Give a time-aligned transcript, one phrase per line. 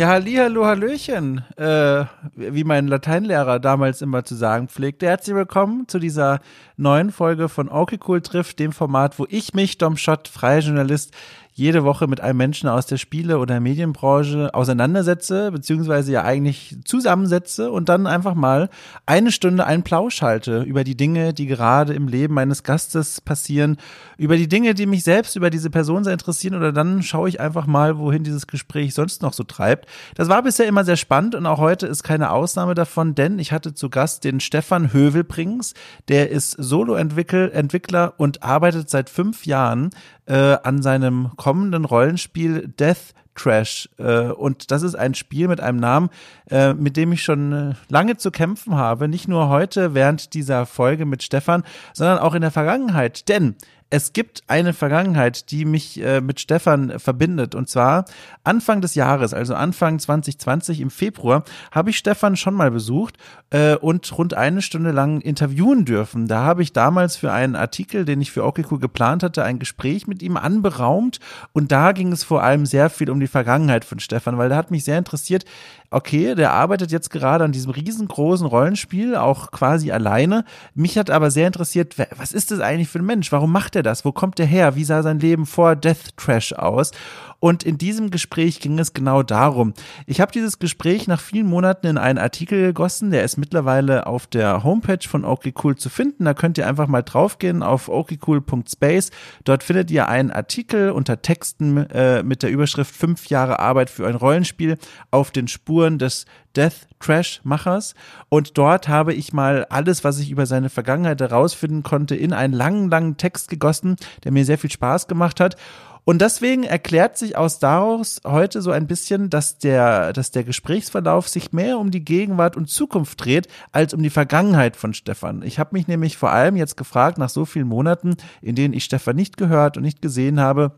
[0.00, 5.04] Ja, hallo, hallöchen, äh, wie mein Lateinlehrer damals immer zu sagen pflegte.
[5.04, 6.40] Herzlich willkommen zu dieser
[6.78, 11.12] neuen Folge von Okay Cool trifft, dem Format, wo ich mich, Dom Schott, freier Journalist,
[11.60, 17.70] jede Woche mit einem Menschen aus der Spiele- oder Medienbranche auseinandersetze, beziehungsweise ja eigentlich zusammensetze
[17.70, 18.70] und dann einfach mal
[19.04, 23.76] eine Stunde einen Plausch halte über die Dinge, die gerade im Leben meines Gastes passieren,
[24.16, 27.40] über die Dinge, die mich selbst über diese Person sehr interessieren oder dann schaue ich
[27.40, 29.86] einfach mal, wohin dieses Gespräch sonst noch so treibt.
[30.14, 33.52] Das war bisher immer sehr spannend und auch heute ist keine Ausnahme davon, denn ich
[33.52, 35.74] hatte zu Gast den Stefan Hövelbrings,
[36.08, 39.90] der ist Solo-Entwickler und arbeitet seit fünf Jahren
[40.30, 43.88] äh, an seinem kommenden Rollenspiel Death Trash.
[43.98, 46.08] Äh, und das ist ein Spiel mit einem Namen,
[46.50, 49.08] äh, mit dem ich schon lange zu kämpfen habe.
[49.08, 51.64] Nicht nur heute während dieser Folge mit Stefan,
[51.94, 53.28] sondern auch in der Vergangenheit.
[53.28, 53.56] Denn
[53.90, 57.56] es gibt eine Vergangenheit, die mich äh, mit Stefan verbindet.
[57.56, 58.04] Und zwar
[58.44, 63.16] Anfang des Jahres, also Anfang 2020 im Februar, habe ich Stefan schon mal besucht
[63.50, 66.28] äh, und rund eine Stunde lang interviewen dürfen.
[66.28, 70.06] Da habe ich damals für einen Artikel, den ich für cool geplant hatte, ein Gespräch
[70.06, 71.18] mit ihm anberaumt.
[71.52, 74.56] Und da ging es vor allem sehr viel um die Vergangenheit von Stefan, weil da
[74.56, 75.44] hat mich sehr interessiert,
[75.90, 80.44] okay, der arbeitet jetzt gerade an diesem riesengroßen Rollenspiel, auch quasi alleine.
[80.74, 83.32] Mich hat aber sehr interessiert, was ist das eigentlich für ein Mensch?
[83.32, 84.04] Warum macht er das?
[84.04, 84.76] Wo kommt er her?
[84.76, 86.92] Wie sah sein Leben vor Death Trash aus?
[87.40, 89.72] Und in diesem Gespräch ging es genau darum.
[90.06, 94.26] Ich habe dieses Gespräch nach vielen Monaten in einen Artikel gegossen, der ist mittlerweile auf
[94.26, 96.26] der Homepage von OkCool zu finden.
[96.26, 99.10] Da könnt ihr einfach mal draufgehen auf okcool.space.
[99.44, 104.06] Dort findet ihr einen Artikel unter Texten äh, mit der Überschrift fünf Jahre Arbeit für
[104.06, 104.76] ein Rollenspiel
[105.10, 107.94] auf den Spuren des Death Trash Machers
[108.28, 112.52] und dort habe ich mal alles, was ich über seine Vergangenheit herausfinden konnte, in einen
[112.52, 115.56] langen, langen Text gegossen, der mir sehr viel Spaß gemacht hat
[116.04, 121.28] und deswegen erklärt sich aus daraus heute so ein bisschen, dass der, dass der Gesprächsverlauf
[121.28, 125.42] sich mehr um die Gegenwart und Zukunft dreht, als um die Vergangenheit von Stefan.
[125.42, 128.84] Ich habe mich nämlich vor allem jetzt gefragt, nach so vielen Monaten, in denen ich
[128.84, 130.72] Stefan nicht gehört und nicht gesehen habe,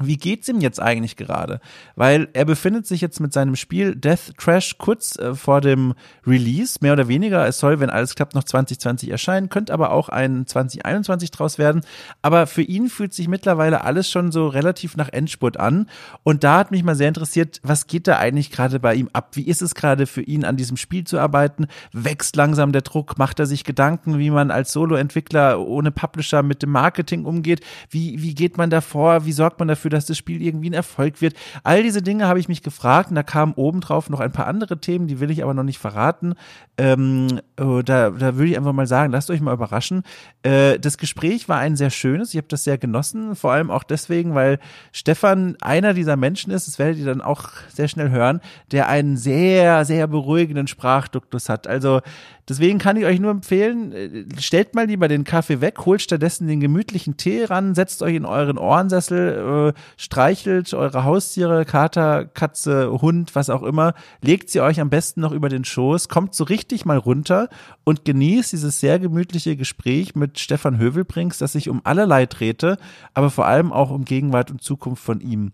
[0.00, 1.60] wie geht's ihm jetzt eigentlich gerade?
[1.96, 5.94] Weil er befindet sich jetzt mit seinem Spiel Death Trash kurz äh, vor dem
[6.26, 7.46] Release, mehr oder weniger.
[7.46, 11.82] Es soll, wenn alles klappt, noch 2020 erscheinen, könnte aber auch ein 2021 draus werden.
[12.22, 15.88] Aber für ihn fühlt sich mittlerweile alles schon so relativ nach Endspurt an.
[16.22, 19.30] Und da hat mich mal sehr interessiert, was geht da eigentlich gerade bei ihm ab?
[19.32, 21.66] Wie ist es gerade für ihn, an diesem Spiel zu arbeiten?
[21.92, 23.18] Wächst langsam der Druck?
[23.18, 27.60] Macht er sich Gedanken, wie man als Solo-Entwickler ohne Publisher mit dem Marketing umgeht?
[27.90, 29.26] Wie, wie geht man da vor?
[29.26, 31.34] Wie sorgt man dafür, dass das Spiel irgendwie ein Erfolg wird.
[31.62, 34.78] All diese Dinge habe ich mich gefragt und da kamen obendrauf noch ein paar andere
[34.80, 36.34] Themen, die will ich aber noch nicht verraten.
[36.78, 40.02] Ähm, oh, da, da würde ich einfach mal sagen, lasst euch mal überraschen.
[40.42, 43.84] Äh, das Gespräch war ein sehr schönes, ich habe das sehr genossen, vor allem auch
[43.84, 44.58] deswegen, weil
[44.92, 49.16] Stefan einer dieser Menschen ist, das werdet ihr dann auch sehr schnell hören, der einen
[49.16, 51.66] sehr, sehr beruhigenden Sprachduktus hat.
[51.66, 52.00] Also
[52.48, 56.48] Deswegen kann ich euch nur empfehlen, äh, stellt mal lieber den Kaffee weg, holt stattdessen
[56.48, 62.90] den gemütlichen Tee ran, setzt euch in euren Ohrensessel, äh, streichelt eure Haustiere, Kater, Katze,
[63.00, 66.44] Hund, was auch immer, legt sie euch am besten noch über den Schoß, kommt so
[66.44, 67.48] richtig mal runter
[67.84, 72.76] und genießt dieses sehr gemütliche Gespräch mit Stefan Hövelbrings, das sich um allerlei drehte,
[73.14, 75.52] aber vor allem auch um Gegenwart und Zukunft von ihm.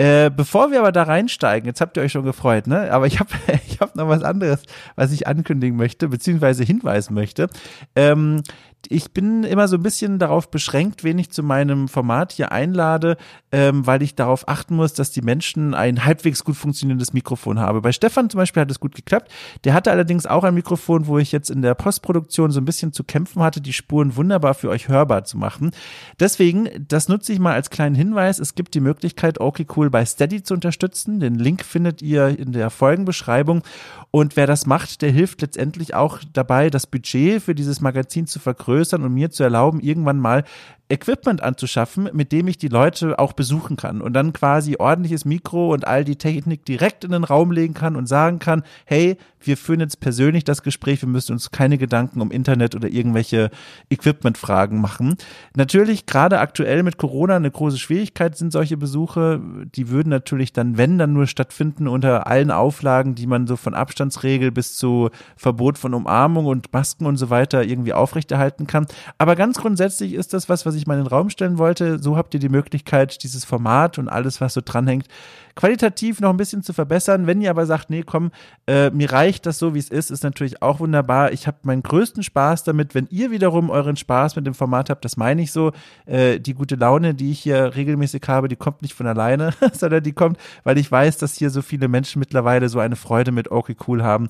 [0.00, 2.90] Äh, bevor wir aber da reinsteigen, jetzt habt ihr euch schon gefreut, ne?
[2.90, 3.28] Aber ich habe
[3.68, 4.62] ich hab noch was anderes,
[4.96, 7.48] was ich ankündigen möchte, beziehungsweise hinweisen möchte.
[7.94, 8.42] Ähm,
[8.88, 13.16] ich bin immer so ein bisschen darauf beschränkt, wen ich zu meinem Format hier einlade,
[13.52, 17.82] ähm, weil ich darauf achten muss, dass die Menschen ein halbwegs gut funktionierendes Mikrofon haben.
[17.82, 19.30] Bei Stefan zum Beispiel hat es gut geklappt.
[19.64, 22.92] Der hatte allerdings auch ein Mikrofon, wo ich jetzt in der Postproduktion so ein bisschen
[22.92, 25.72] zu kämpfen hatte, die Spuren wunderbar für euch hörbar zu machen.
[26.18, 28.38] Deswegen, das nutze ich mal als kleinen Hinweis.
[28.38, 31.20] Es gibt die Möglichkeit, okay cool bei Steady zu unterstützen.
[31.20, 33.62] Den Link findet ihr in der Folgenbeschreibung.
[34.10, 38.38] Und wer das macht, der hilft letztendlich auch dabei, das Budget für dieses Magazin zu
[38.38, 38.69] vergrößern
[39.04, 40.44] und mir zu erlauben, irgendwann mal
[40.90, 45.72] Equipment anzuschaffen, mit dem ich die Leute auch besuchen kann und dann quasi ordentliches Mikro
[45.72, 49.56] und all die Technik direkt in den Raum legen kann und sagen kann, hey, wir
[49.56, 53.50] führen jetzt persönlich das Gespräch, wir müssen uns keine Gedanken um Internet oder irgendwelche
[53.88, 55.16] Equipment-Fragen machen.
[55.54, 59.40] Natürlich, gerade aktuell mit Corona eine große Schwierigkeit sind solche Besuche.
[59.74, 63.74] Die würden natürlich dann, wenn, dann nur stattfinden unter allen Auflagen, die man so von
[63.74, 68.86] Abstandsregel bis zu Verbot von Umarmung und Masken und so weiter irgendwie aufrechterhalten kann.
[69.16, 71.98] Aber ganz grundsätzlich ist das was, was ich ich mal in den Raum stellen wollte.
[71.98, 75.06] So habt ihr die Möglichkeit, dieses Format und alles, was so dranhängt,
[75.54, 77.26] qualitativ noch ein bisschen zu verbessern.
[77.26, 78.30] Wenn ihr aber sagt, nee, komm,
[78.66, 81.32] äh, mir reicht das so, wie es ist, ist natürlich auch wunderbar.
[81.32, 85.04] Ich habe meinen größten Spaß damit, wenn ihr wiederum euren Spaß mit dem Format habt,
[85.04, 85.72] das meine ich so.
[86.06, 90.02] Äh, die gute Laune, die ich hier regelmäßig habe, die kommt nicht von alleine, sondern
[90.02, 93.50] die kommt, weil ich weiß, dass hier so viele Menschen mittlerweile so eine Freude mit
[93.50, 94.28] Okay Cool haben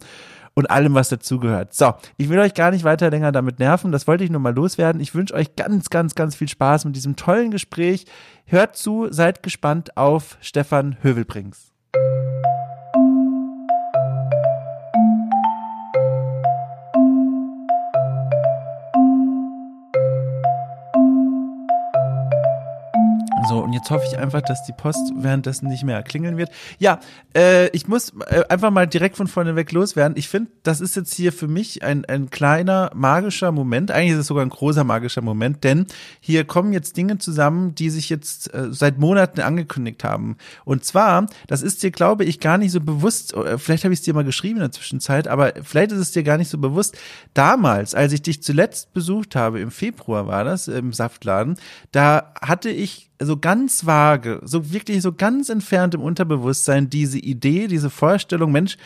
[0.55, 1.75] und allem, was dazugehört.
[1.75, 3.93] So, ich will euch gar nicht weiter länger damit nerven.
[3.93, 5.01] Das wollte ich nur mal loswerden.
[5.01, 8.07] Ich wünsche euch ganz, ganz, ganz viel Spaß mit diesem tollen Gespräch.
[8.47, 11.73] Hört zu, seid gespannt auf Stefan Hövelbrings.
[23.71, 26.51] Und jetzt hoffe ich einfach, dass die Post währenddessen nicht mehr klingeln wird.
[26.81, 26.99] Ja,
[27.37, 30.19] äh, ich muss äh, einfach mal direkt von vorne weg loswerden.
[30.19, 33.93] Ich finde, das ist jetzt hier für mich ein, ein kleiner magischer Moment.
[33.93, 35.87] Eigentlich ist es sogar ein großer magischer Moment, denn
[36.19, 40.37] hier kommen jetzt Dinge zusammen, die sich jetzt äh, seit Monaten angekündigt haben.
[40.65, 44.01] Und zwar, das ist dir, glaube ich, gar nicht so bewusst, äh, vielleicht habe ich
[44.01, 46.59] es dir mal geschrieben in der Zwischenzeit, aber vielleicht ist es dir gar nicht so
[46.59, 46.99] bewusst.
[47.35, 51.57] Damals, als ich dich zuletzt besucht habe, im Februar war das, im Saftladen,
[51.93, 57.69] da hatte ich so ganz vage, so wirklich so ganz entfernt im Unterbewusstsein diese Idee,
[57.69, 58.77] diese Vorstellung, Mensch,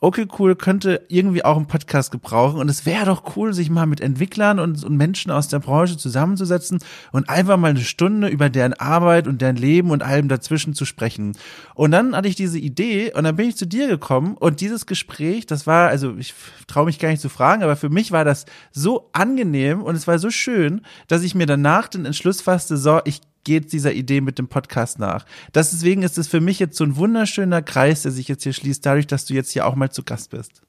[0.00, 2.58] okay, cool, könnte irgendwie auch einen Podcast gebrauchen.
[2.58, 5.96] Und es wäre doch cool, sich mal mit Entwicklern und, und, Menschen aus der Branche
[5.96, 6.78] zusammenzusetzen
[7.12, 10.84] und einfach mal eine Stunde über deren Arbeit und deren Leben und allem dazwischen zu
[10.84, 11.36] sprechen.
[11.74, 14.86] Und dann hatte ich diese Idee und dann bin ich zu dir gekommen und dieses
[14.86, 16.34] Gespräch, das war, also ich
[16.66, 20.06] traue mich gar nicht zu fragen, aber für mich war das so angenehm und es
[20.06, 24.20] war so schön, dass ich mir danach den Entschluss fasste, so, ich geht dieser Idee
[24.20, 25.24] mit dem Podcast nach.
[25.54, 28.84] Deswegen ist es für mich jetzt so ein wunderschöner Kreis, der sich jetzt hier schließt,
[28.84, 30.62] dadurch, dass du jetzt hier auch mal zu Gast bist.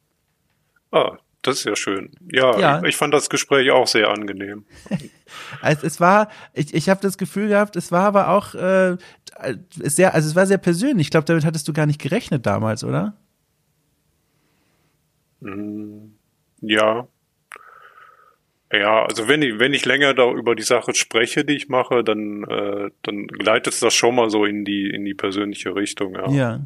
[0.92, 2.12] Ah, das ist ja schön.
[2.32, 2.80] Ja, ja.
[2.80, 4.66] Ich, ich, fand das Gespräch auch sehr angenehm.
[5.62, 8.98] also es war, ich, ich habe das Gefühl gehabt, es war aber auch äh,
[9.76, 11.08] sehr, also es war sehr persönlich.
[11.08, 13.16] Ich glaube, damit hattest du gar nicht gerechnet damals, oder?
[15.42, 16.16] Mm,
[16.62, 17.08] ja,
[18.80, 22.04] ja, also wenn ich, wenn ich länger da über die Sache spreche, die ich mache,
[22.04, 26.16] dann, äh, dann gleitet es das schon mal so in die, in die persönliche Richtung,
[26.16, 26.30] ja.
[26.30, 26.66] ja.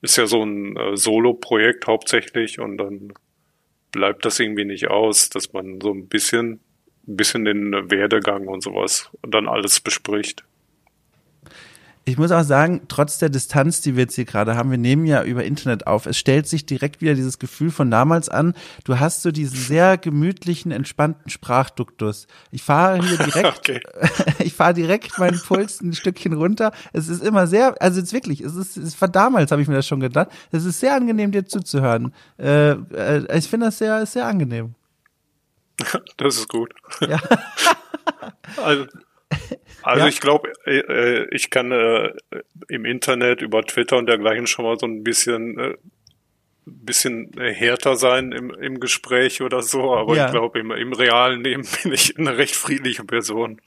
[0.00, 3.12] Ist ja so ein äh, Solo-Projekt hauptsächlich und dann
[3.90, 6.60] bleibt das irgendwie nicht aus, dass man so ein bisschen,
[7.06, 10.44] ein bisschen den Werdegang und sowas dann alles bespricht
[12.08, 15.04] ich muss auch sagen, trotz der Distanz, die wir jetzt hier gerade haben, wir nehmen
[15.04, 18.54] ja über Internet auf, es stellt sich direkt wieder dieses Gefühl von damals an.
[18.84, 22.26] Du hast so diesen sehr gemütlichen, entspannten Sprachduktus.
[22.50, 23.70] Ich fahre hier direkt,
[24.38, 26.72] ich fahre direkt meinen Puls ein Stückchen runter.
[26.94, 29.74] Es ist immer sehr, also jetzt wirklich, es ist, es war damals, habe ich mir
[29.74, 30.28] das schon gedacht.
[30.50, 32.14] Es ist sehr angenehm, dir zuzuhören.
[32.38, 34.74] Äh, äh, ich finde das sehr, sehr angenehm.
[36.16, 36.74] Das ist gut.
[37.00, 37.20] Ja.
[38.56, 38.86] also,
[39.82, 40.08] also ja?
[40.08, 42.12] ich glaube, äh, äh, ich kann äh,
[42.68, 45.76] im Internet über Twitter und dergleichen schon mal so ein bisschen
[46.70, 50.26] bisschen härter sein im, im Gespräch oder so, aber ja.
[50.26, 53.58] ich glaube, im, im realen Leben bin ich eine recht friedliche Person.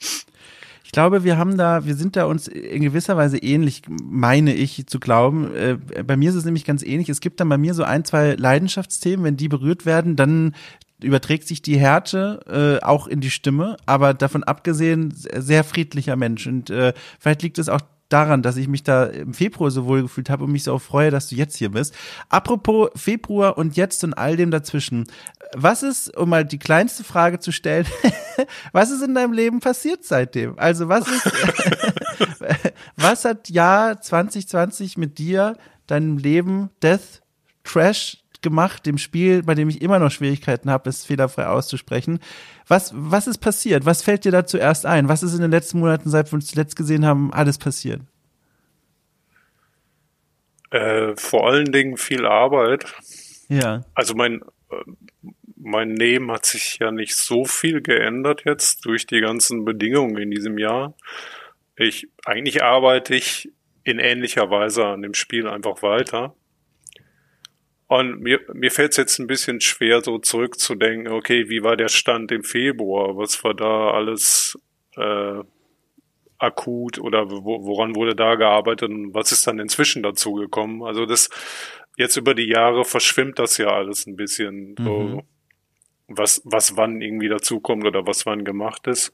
[0.91, 4.87] Ich glaube, wir haben da, wir sind da uns in gewisser Weise ähnlich, meine ich
[4.87, 5.55] zu glauben.
[5.55, 7.07] Äh, bei mir ist es nämlich ganz ähnlich.
[7.07, 10.53] Es gibt dann bei mir so ein, zwei Leidenschaftsthemen, wenn die berührt werden, dann
[11.03, 16.47] überträgt sich die Härte äh, auch in die Stimme, aber davon abgesehen sehr friedlicher Mensch.
[16.47, 17.81] Und äh, vielleicht liegt es auch
[18.11, 21.11] daran, dass ich mich da im Februar so wohl gefühlt habe und mich so freue,
[21.11, 21.93] dass du jetzt hier bist.
[22.29, 25.05] Apropos Februar und jetzt und all dem dazwischen.
[25.53, 27.85] Was ist, um mal die kleinste Frage zu stellen,
[28.71, 30.57] was ist in deinem Leben passiert seitdem?
[30.57, 31.31] Also was ist,
[32.95, 37.21] was hat Jahr 2020 mit dir, deinem Leben, Death,
[37.63, 42.19] Trash, gemacht, dem Spiel, bei dem ich immer noch Schwierigkeiten habe, es fehlerfrei auszusprechen.
[42.67, 43.85] Was, was ist passiert?
[43.85, 45.09] Was fällt dir da zuerst ein?
[45.09, 48.01] Was ist in den letzten Monaten, seit wir uns zuletzt gesehen haben, alles passiert?
[50.71, 52.85] Äh, vor allen Dingen viel Arbeit.
[53.49, 53.83] Ja.
[53.93, 59.19] Also mein, äh, mein Leben hat sich ja nicht so viel geändert jetzt durch die
[59.19, 60.95] ganzen Bedingungen in diesem Jahr.
[61.75, 63.51] Ich, eigentlich arbeite ich
[63.83, 66.35] in ähnlicher Weise an dem Spiel einfach weiter.
[67.91, 71.89] Und mir, mir fällt es jetzt ein bisschen schwer, so zurückzudenken, okay, wie war der
[71.89, 73.17] Stand im Februar?
[73.17, 74.57] Was war da alles
[74.95, 75.43] äh,
[76.37, 80.83] akut oder wo, woran wurde da gearbeitet und was ist dann inzwischen dazu gekommen?
[80.83, 81.29] Also das
[81.97, 85.21] jetzt über die Jahre verschwimmt das ja alles ein bisschen, so, mhm.
[86.07, 89.13] was, was wann irgendwie dazukommt oder was wann gemacht ist.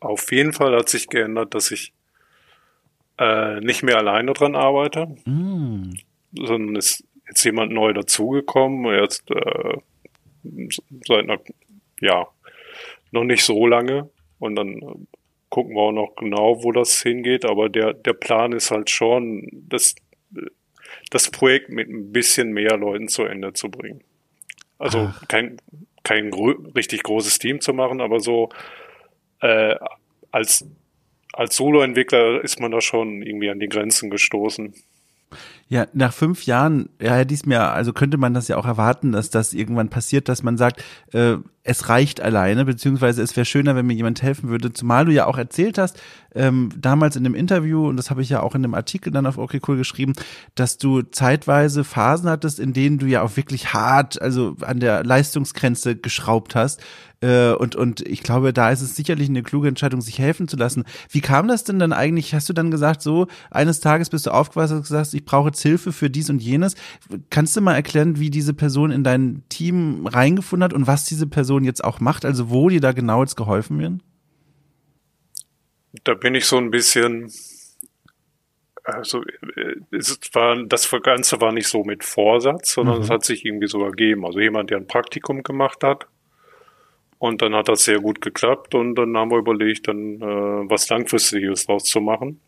[0.00, 1.92] Auf jeden Fall hat sich geändert, dass ich
[3.18, 5.92] äh, nicht mehr alleine dran arbeite, mhm.
[6.32, 9.78] sondern es jetzt jemand neu dazugekommen, jetzt äh,
[11.06, 11.40] seit einer,
[12.00, 12.26] ja,
[13.10, 14.10] noch nicht so lange.
[14.38, 15.06] Und dann
[15.48, 17.46] gucken wir auch noch genau, wo das hingeht.
[17.46, 19.94] Aber der, der Plan ist halt schon, das,
[21.10, 24.02] das Projekt mit ein bisschen mehr Leuten zu Ende zu bringen.
[24.78, 25.28] Also Ach.
[25.28, 25.56] kein,
[26.02, 28.50] kein gro richtig großes Team zu machen, aber so
[29.40, 29.76] äh,
[30.32, 30.66] als,
[31.32, 34.74] als Solo-Entwickler ist man da schon irgendwie an die Grenzen gestoßen.
[35.68, 37.16] Ja, nach fünf Jahren, ja,
[37.46, 40.84] mir, also könnte man das ja auch erwarten, dass das irgendwann passiert, dass man sagt,
[41.12, 44.72] äh, es reicht alleine, beziehungsweise es wäre schöner, wenn mir jemand helfen würde.
[44.72, 46.00] Zumal du ja auch erzählt hast,
[46.34, 49.26] ähm, damals in dem Interview, und das habe ich ja auch in dem Artikel dann
[49.26, 50.14] auf OK Cool geschrieben,
[50.54, 55.04] dass du zeitweise Phasen hattest, in denen du ja auch wirklich hart, also an der
[55.04, 56.80] Leistungsgrenze geschraubt hast.
[57.22, 60.56] Äh, und, und ich glaube, da ist es sicherlich eine kluge Entscheidung, sich helfen zu
[60.56, 60.84] lassen.
[61.08, 62.34] Wie kam das denn dann eigentlich?
[62.34, 65.62] Hast du dann gesagt, so, eines Tages bist du aufgewacht und gesagt, ich brauche jetzt
[65.62, 66.74] Hilfe für dies und jenes.
[67.30, 71.26] Kannst du mal erklären, wie diese Person in dein Team reingefunden hat und was diese
[71.26, 72.24] Person jetzt auch macht?
[72.24, 74.00] Also wo dir da genau jetzt geholfen wird?
[76.04, 77.30] Da bin ich so ein bisschen,
[78.84, 79.22] also
[79.90, 83.02] es war, das Ganze war nicht so mit Vorsatz, sondern mhm.
[83.02, 84.24] es hat sich irgendwie so ergeben.
[84.24, 86.06] Also jemand, der ein Praktikum gemacht hat,
[87.22, 90.88] und dann hat das sehr gut geklappt und dann haben wir überlegt, dann äh, was
[90.88, 92.40] Langfristiges draus zu machen.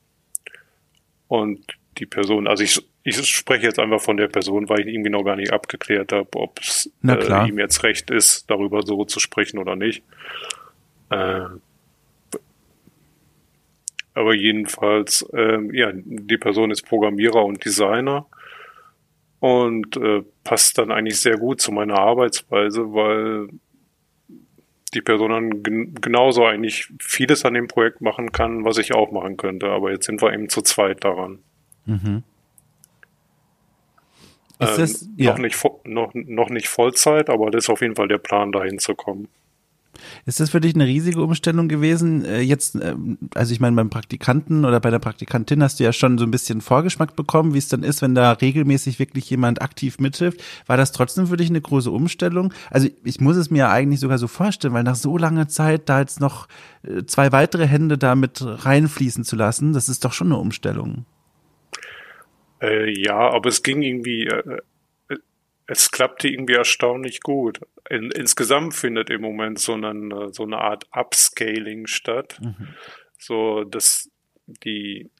[1.28, 1.64] Und
[1.98, 5.24] die Person, also ich, ich spreche jetzt einfach von der Person, weil ich irgendwie noch
[5.24, 9.58] gar nicht abgeklärt habe, ob es äh, ihm jetzt recht ist, darüber so zu sprechen
[9.58, 10.02] oder nicht.
[11.10, 11.46] Äh,
[14.14, 18.26] aber jedenfalls, äh, ja, die Person ist Programmierer und Designer
[19.40, 23.48] und äh, passt dann eigentlich sehr gut zu meiner Arbeitsweise, weil
[24.94, 29.10] die Person dann gen genauso eigentlich vieles an dem Projekt machen kann, was ich auch
[29.10, 29.66] machen könnte.
[29.66, 31.40] Aber jetzt sind wir eben zu zweit daran.
[31.86, 32.22] Mhm.
[34.58, 35.30] Ist das, ähm, ja.
[35.32, 38.78] noch, nicht, noch, noch nicht Vollzeit, aber das ist auf jeden Fall der Plan, dahin
[38.78, 39.28] zu kommen.
[40.26, 42.24] Ist das für dich eine riesige Umstellung gewesen?
[42.24, 45.92] Äh, jetzt, ähm, also ich meine, beim Praktikanten oder bei der Praktikantin hast du ja
[45.92, 49.62] schon so ein bisschen Vorgeschmack bekommen, wie es dann ist, wenn da regelmäßig wirklich jemand
[49.62, 50.42] aktiv mithilft.
[50.66, 52.52] War das trotzdem für dich eine große Umstellung?
[52.70, 55.88] Also ich muss es mir ja eigentlich sogar so vorstellen, weil nach so langer Zeit
[55.88, 56.48] da jetzt noch
[56.82, 61.04] äh, zwei weitere Hände da mit reinfließen zu lassen, das ist doch schon eine Umstellung.
[62.64, 64.60] Äh, ja, aber es ging irgendwie, äh,
[65.66, 67.60] es klappte irgendwie erstaunlich gut.
[67.88, 72.38] In, insgesamt findet im Moment so, eine, so eine Art Upscaling statt.
[72.40, 72.68] Mhm.
[73.18, 74.10] So, dass
[74.46, 75.10] die,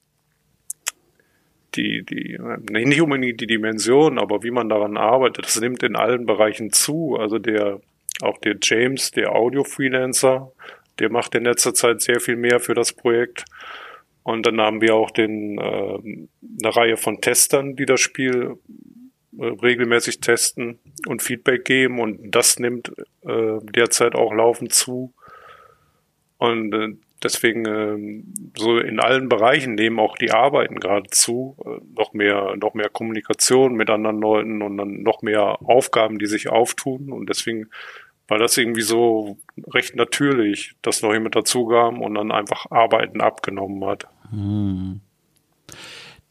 [1.75, 2.39] die, die,
[2.71, 7.17] nicht unbedingt die Dimension, aber wie man daran arbeitet, das nimmt in allen Bereichen zu.
[7.17, 7.81] Also der,
[8.21, 10.53] auch der James, der Audio-Freelancer,
[10.99, 13.45] der macht in letzter Zeit sehr viel mehr für das Projekt.
[14.25, 18.57] Und dann haben wir auch den, äh, eine Reihe von Testern, die das Spiel
[19.39, 22.93] äh, regelmäßig testen und Feedback geben und das nimmt
[23.27, 25.13] äh, derzeit auch laufend zu.
[26.39, 28.23] Und äh, deswegen äh,
[28.57, 32.89] so in allen Bereichen nehmen auch die Arbeiten gerade zu, äh, noch mehr, noch mehr
[32.89, 37.13] Kommunikation mit anderen Leuten und dann noch mehr Aufgaben, die sich auftun.
[37.13, 37.69] Und deswegen
[38.29, 39.37] war das irgendwie so
[39.73, 44.07] recht natürlich, dass noch jemand dazu kam und dann einfach Arbeiten abgenommen hat.
[44.35, 44.99] Hm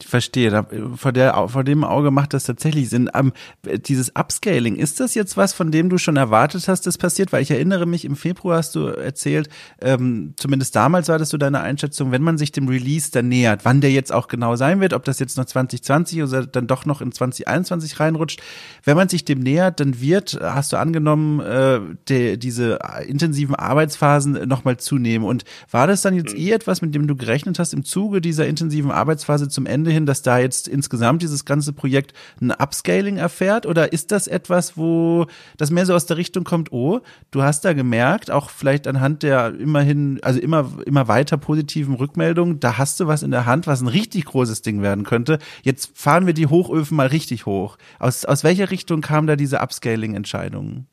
[0.06, 0.66] verstehe.
[0.96, 3.10] Vor, der, vor dem Auge macht das tatsächlich Sinn.
[3.14, 3.32] Um,
[3.64, 7.32] dieses Upscaling, ist das jetzt was, von dem du schon erwartet hast, das passiert?
[7.32, 9.50] Weil ich erinnere mich, im Februar hast du erzählt,
[9.82, 13.66] ähm, zumindest damals war das so deine Einschätzung, wenn man sich dem Release dann nähert,
[13.66, 16.86] wann der jetzt auch genau sein wird, ob das jetzt noch 2020 oder dann doch
[16.86, 18.42] noch in 2021 reinrutscht.
[18.84, 21.80] Wenn man sich dem nähert, dann wird, hast du angenommen, äh,
[22.10, 25.26] de, diese intensiven Arbeitsphasen nochmal zunehmen.
[25.28, 26.42] Und war das dann jetzt mhm.
[26.42, 30.06] eh etwas, mit dem du gerechnet hast, im Zuge dieser intensiven Arbeitsphase zum Ende hin,
[30.06, 33.66] dass da jetzt insgesamt dieses ganze Projekt ein Upscaling erfährt?
[33.66, 37.64] Oder ist das etwas, wo das mehr so aus der Richtung kommt, oh, du hast
[37.66, 43.00] da gemerkt, auch vielleicht anhand der immerhin, also immer, immer weiter positiven Rückmeldungen, da hast
[43.00, 45.40] du was in der Hand, was ein richtig großes Ding werden könnte.
[45.62, 47.78] Jetzt fahren wir die Hochöfen mal richtig hoch.
[48.00, 50.88] Aus, aus welcher Richtung kam da diese Upscaling-Entscheidungen?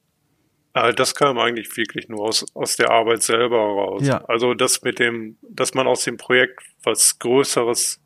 [0.74, 4.06] Äh, das kam eigentlich wirklich nur aus, aus der Arbeit selber raus.
[4.06, 4.24] Ja.
[4.26, 8.00] Also das mit dem, dass man aus dem Projekt was Größeres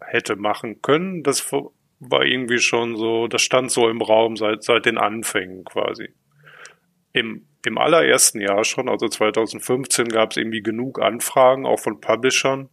[0.00, 1.22] hätte machen können.
[1.22, 1.52] Das
[2.00, 6.10] war irgendwie schon so, das stand so im Raum seit, seit den Anfängen quasi.
[7.12, 12.68] Im, im allerersten Jahr schon, also 2015, gab es irgendwie genug Anfragen, auch von Publishern,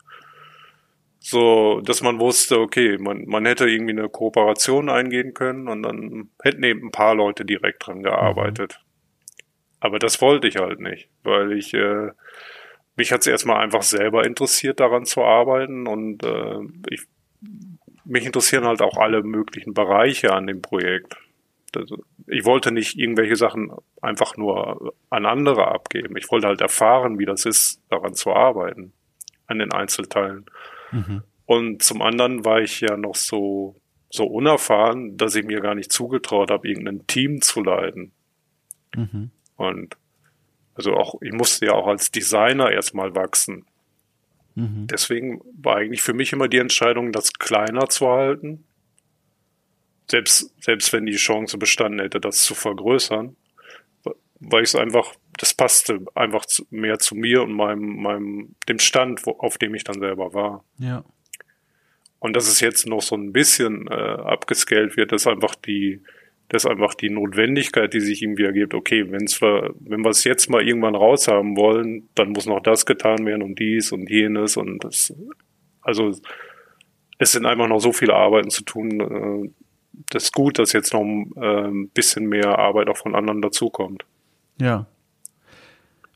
[1.20, 6.30] so, dass man wusste, okay, man, man hätte irgendwie eine Kooperation eingehen können und dann
[6.42, 8.78] hätten eben ein paar Leute direkt dran gearbeitet.
[8.78, 8.94] Mhm.
[9.80, 12.10] Aber das wollte ich halt nicht, weil ich äh,
[12.96, 16.60] mich hat es erstmal einfach selber interessiert, daran zu arbeiten und äh,
[16.90, 17.04] ich,
[18.06, 21.16] mich interessieren halt auch alle möglichen Bereiche an dem Projekt.
[22.28, 23.72] ich wollte nicht irgendwelche Sachen
[24.02, 26.18] einfach nur an andere abgeben.
[26.18, 28.94] Ich wollte halt erfahren, wie das ist, daran zu arbeiten,
[29.48, 30.46] an den Einzelteilen.
[30.92, 31.24] Mhm.
[31.46, 33.76] Und zum anderen war ich ja noch so,
[34.10, 38.12] so unerfahren, dass ich mir gar nicht zugetraut habe, irgendein Team zu leiten.
[38.96, 39.32] Mhm.
[39.56, 39.98] Und
[40.76, 43.66] also auch, ich musste ja auch als Designer erstmal wachsen.
[44.56, 44.88] Mhm.
[44.88, 48.66] Deswegen war eigentlich für mich immer die Entscheidung, das kleiner zu halten.
[50.10, 53.36] Selbst, selbst wenn die Chance bestanden hätte, das zu vergrößern,
[54.40, 59.26] weil ich es einfach, das passte einfach mehr zu mir und meinem, meinem, dem Stand,
[59.26, 60.64] wo, auf dem ich dann selber war.
[60.78, 61.06] Ja.
[62.20, 66.02] Und dass es jetzt noch so ein bisschen äh, abgescaled wird, ist einfach die,
[66.54, 68.76] das ist einfach die Notwendigkeit, die sich irgendwie ergibt.
[68.76, 72.86] Okay, wenn's wir, wenn wir es jetzt mal irgendwann raushaben wollen, dann muss noch das
[72.86, 75.12] getan werden und dies und jenes und das.
[75.82, 76.12] Also
[77.18, 79.00] es sind einfach noch so viele Arbeiten zu tun.
[79.00, 79.50] Äh,
[80.12, 84.06] das ist gut, dass jetzt noch ein bisschen mehr Arbeit auch von anderen dazukommt.
[84.62, 84.86] Ja.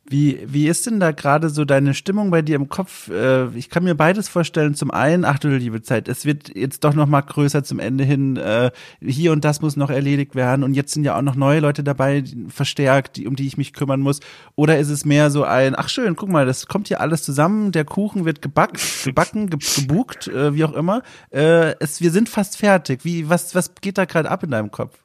[0.09, 3.09] Wie, wie ist denn da gerade so deine Stimmung bei dir im Kopf?
[3.09, 4.73] Äh, ich kann mir beides vorstellen.
[4.73, 8.05] Zum einen, ach du liebe Zeit, es wird jetzt doch noch mal größer zum Ende
[8.05, 8.37] hin.
[8.37, 8.71] Äh,
[9.01, 10.63] hier und das muss noch erledigt werden.
[10.63, 13.73] Und jetzt sind ja auch noch neue Leute dabei, verstärkt, die, um die ich mich
[13.73, 14.21] kümmern muss.
[14.55, 17.73] Oder ist es mehr so ein, ach schön, guck mal, das kommt hier alles zusammen.
[17.73, 21.03] Der Kuchen wird gebackt, gebacken, ge gebucht, äh, wie auch immer.
[21.31, 23.03] es, wir sind fast fertig.
[23.03, 24.97] Wie, was, was geht da gerade ab in deinem Kopf?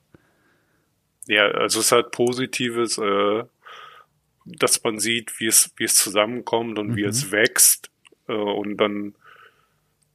[1.26, 2.98] Ja, also es hat Positives.
[2.98, 3.42] Äh
[4.44, 6.96] dass man sieht, wie es, wie es zusammenkommt und mhm.
[6.96, 7.90] wie es wächst
[8.28, 9.14] äh, und dann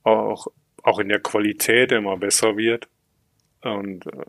[0.04, 0.48] auch,
[0.84, 2.88] auch in der Qualität immer besser wird.
[3.62, 4.26] Und, äh,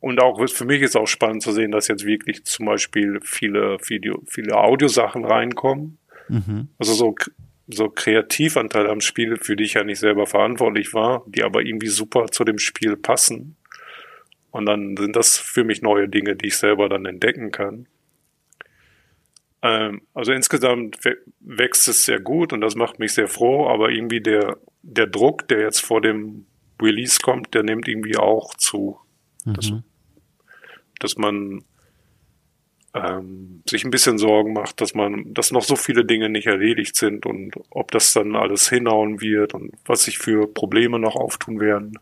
[0.00, 3.78] und auch für mich ist auch spannend zu sehen, dass jetzt wirklich zum Beispiel viele,
[3.86, 5.98] Video, viele Audiosachen reinkommen.
[6.28, 6.68] Mhm.
[6.78, 7.14] Also so,
[7.68, 11.88] so Kreativanteile am Spiel, für die ich ja nicht selber verantwortlich war, die aber irgendwie
[11.88, 13.56] super zu dem Spiel passen.
[14.50, 17.86] Und dann sind das für mich neue Dinge, die ich selber dann entdecken kann.
[19.66, 20.98] Ähm, also insgesamt
[21.40, 25.48] wächst es sehr gut und das macht mich sehr froh, aber irgendwie der, der Druck,
[25.48, 26.46] der jetzt vor dem
[26.80, 29.00] Release kommt, der nimmt irgendwie auch zu.
[29.44, 29.54] Mhm.
[29.54, 29.72] Dass,
[31.00, 31.64] dass man
[32.94, 36.94] ähm, sich ein bisschen Sorgen macht, dass man, dass noch so viele Dinge nicht erledigt
[36.94, 41.58] sind und ob das dann alles hinhauen wird und was sich für Probleme noch auftun
[41.58, 41.98] werden.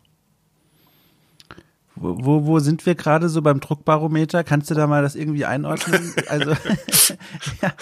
[1.96, 4.42] Wo, wo sind wir gerade so beim Druckbarometer?
[4.42, 6.12] Kannst du da mal das irgendwie einordnen?
[6.28, 6.50] Also,
[7.62, 7.72] ja,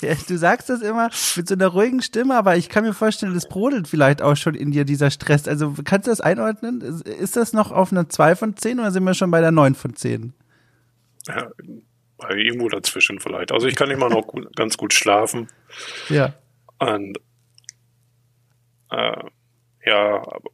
[0.00, 3.34] ja, du sagst das immer mit so einer ruhigen Stimme, aber ich kann mir vorstellen,
[3.34, 5.48] das brodelt vielleicht auch schon in dir, dieser Stress.
[5.48, 6.80] Also, kannst du das einordnen?
[6.80, 9.74] Ist das noch auf einer 2 von 10 oder sind wir schon bei der 9
[9.74, 10.34] von 10?
[11.26, 11.48] Ja,
[12.28, 13.50] irgendwo dazwischen vielleicht.
[13.50, 15.48] Also, ich kann immer noch gut, ganz gut schlafen.
[16.08, 16.34] Ja.
[16.78, 17.18] Und,
[18.90, 19.24] äh,
[19.86, 20.50] ja, aber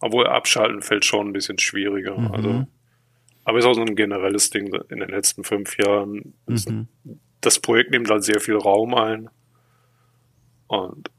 [0.00, 2.18] obwohl abschalten fällt schon ein bisschen schwieriger.
[2.18, 2.32] Mhm.
[2.32, 2.66] Also,
[3.44, 6.34] aber ist auch so ein generelles Ding in den letzten fünf Jahren.
[6.46, 6.88] Mhm.
[7.40, 9.28] Das Projekt nimmt halt sehr viel Raum ein.
[10.66, 11.10] Und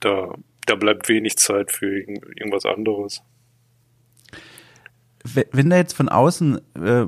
[0.00, 0.34] da,
[0.66, 3.22] da bleibt wenig Zeit für irgendwas anderes
[5.52, 7.06] wenn da jetzt von außen, äh,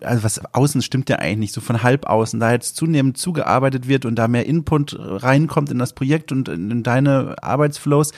[0.00, 3.88] also was außen stimmt ja eigentlich nicht, so von halb außen, da jetzt zunehmend zugearbeitet
[3.88, 8.12] wird und da mehr Input reinkommt in das Projekt und in deine Arbeitsflows,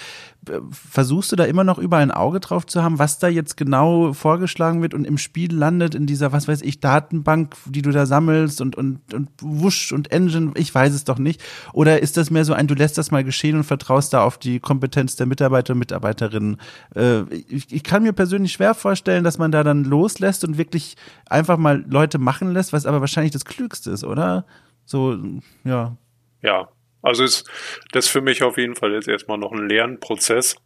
[0.70, 4.12] versuchst du da immer noch überall ein Auge drauf zu haben, was da jetzt genau
[4.12, 8.06] vorgeschlagen wird und im Spiel landet in dieser, was weiß ich, Datenbank, die du da
[8.06, 11.42] sammelst und, und, und Wusch und Engine, ich weiß es doch nicht.
[11.72, 14.38] Oder ist das mehr so ein, du lässt das mal geschehen und vertraust da auf
[14.38, 16.58] die Kompetenz der Mitarbeiter und Mitarbeiterinnen?
[16.94, 20.96] Äh, ich, ich kann mir persönlich schwer vorstellen, dass man da dann loslässt und wirklich
[21.28, 24.46] einfach mal Leute machen lässt, was aber wahrscheinlich das Klügste ist, oder?
[24.84, 25.18] So,
[25.64, 25.96] ja.
[26.40, 26.68] Ja,
[27.02, 27.48] also ist
[27.92, 30.56] das für mich auf jeden Fall jetzt erstmal noch ein Lernprozess.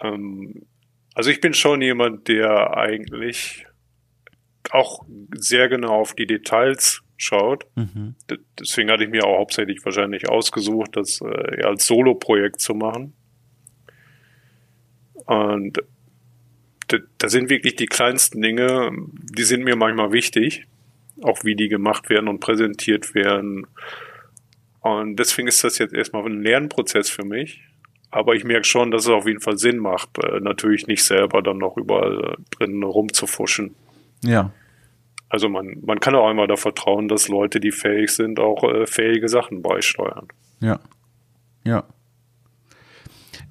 [0.00, 0.66] Ähm,
[1.14, 3.66] also ich bin schon jemand, der eigentlich
[4.70, 7.66] auch sehr genau auf die Details schaut.
[7.74, 8.14] Mhm.
[8.58, 13.12] Deswegen hatte ich mir auch hauptsächlich wahrscheinlich ausgesucht, das äh, als Solo-Projekt zu machen.
[15.26, 15.82] Und
[17.18, 20.66] da sind wirklich die kleinsten Dinge, die sind mir manchmal wichtig,
[21.22, 23.66] auch wie die gemacht werden und präsentiert werden
[24.80, 27.60] und deswegen ist das jetzt erstmal ein Lernprozess für mich.
[28.10, 31.42] Aber ich merke schon, dass es auf jeden Fall Sinn macht, äh, natürlich nicht selber
[31.42, 33.76] dann noch überall äh, drin rumzufuschen.
[34.22, 34.52] Ja.
[35.28, 38.86] Also man, man kann auch einmal da vertrauen, dass Leute, die fähig sind, auch äh,
[38.86, 40.26] fähige Sachen beisteuern.
[40.60, 40.80] Ja.
[41.64, 41.84] Ja.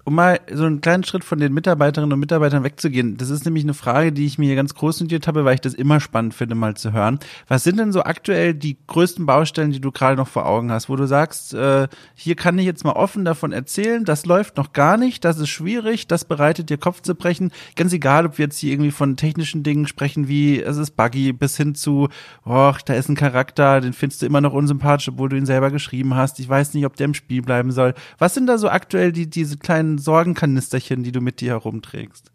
[0.09, 3.63] Um mal so einen kleinen Schritt von den Mitarbeiterinnen und Mitarbeitern wegzugehen, das ist nämlich
[3.63, 6.33] eine Frage, die ich mir hier ganz groß notiert habe, weil ich das immer spannend
[6.33, 7.19] finde, mal zu hören.
[7.47, 10.89] Was sind denn so aktuell die größten Baustellen, die du gerade noch vor Augen hast,
[10.89, 14.73] wo du sagst, äh, hier kann ich jetzt mal offen davon erzählen, das läuft noch
[14.73, 17.51] gar nicht, das ist schwierig, das bereitet dir Kopf zu brechen.
[17.75, 21.33] Ganz egal, ob wir jetzt hier irgendwie von technischen Dingen sprechen, wie es ist buggy,
[21.33, 22.09] bis hin zu,
[22.45, 25.69] oh, da ist ein Charakter, den findest du immer noch unsympathisch, obwohl du ihn selber
[25.69, 26.39] geschrieben hast.
[26.39, 27.93] Ich weiß nicht, ob der im Spiel bleiben soll.
[28.17, 32.31] Was sind da so aktuell die, diese kleinen Sorgenkanisterchen, die du mit dir herumträgst?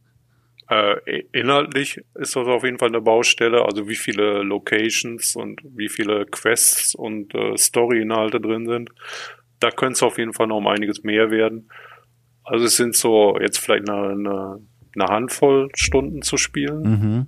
[0.68, 5.88] Äh, inhaltlich ist das auf jeden Fall eine Baustelle, also wie viele Locations und wie
[5.88, 8.90] viele Quests und äh, Story-Inhalte drin sind.
[9.60, 11.70] Da könnte es auf jeden Fall noch um einiges mehr werden.
[12.44, 14.60] Also es sind so jetzt vielleicht eine, eine,
[14.94, 16.82] eine Handvoll Stunden zu spielen.
[16.82, 17.26] Mhm.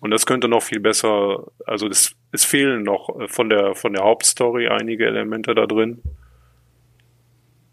[0.00, 4.04] Und das könnte noch viel besser, also es, es fehlen noch von der, von der
[4.04, 6.02] Hauptstory einige Elemente da drin.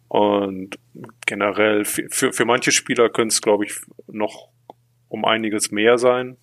[0.07, 0.77] Und
[1.25, 3.75] generell für, für manche Spieler könnte es, glaube ich,
[4.07, 4.49] noch
[5.09, 6.37] um einiges mehr sein.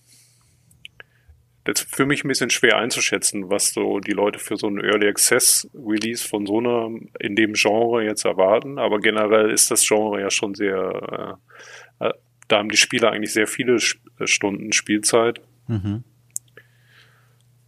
[1.64, 4.80] Das ist für mich ein bisschen schwer einzuschätzen, was so die Leute für so einen
[4.80, 8.78] Early Access Release von so einer in dem Genre jetzt erwarten.
[8.78, 11.38] Aber generell ist das Genre ja schon sehr,
[12.00, 12.12] äh, äh
[12.48, 15.40] da haben die Spieler eigentlich sehr viele äh, Stunden Spielzeit.
[15.68, 16.02] Mhm.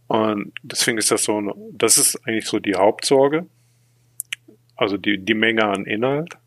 [0.07, 3.47] Und deswegen ist das so, das ist eigentlich so die Hauptsorge
[4.75, 6.37] also die, die Menge an Inhalt.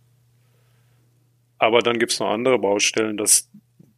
[1.58, 3.50] Aber dann gibt's noch andere Baustellen, das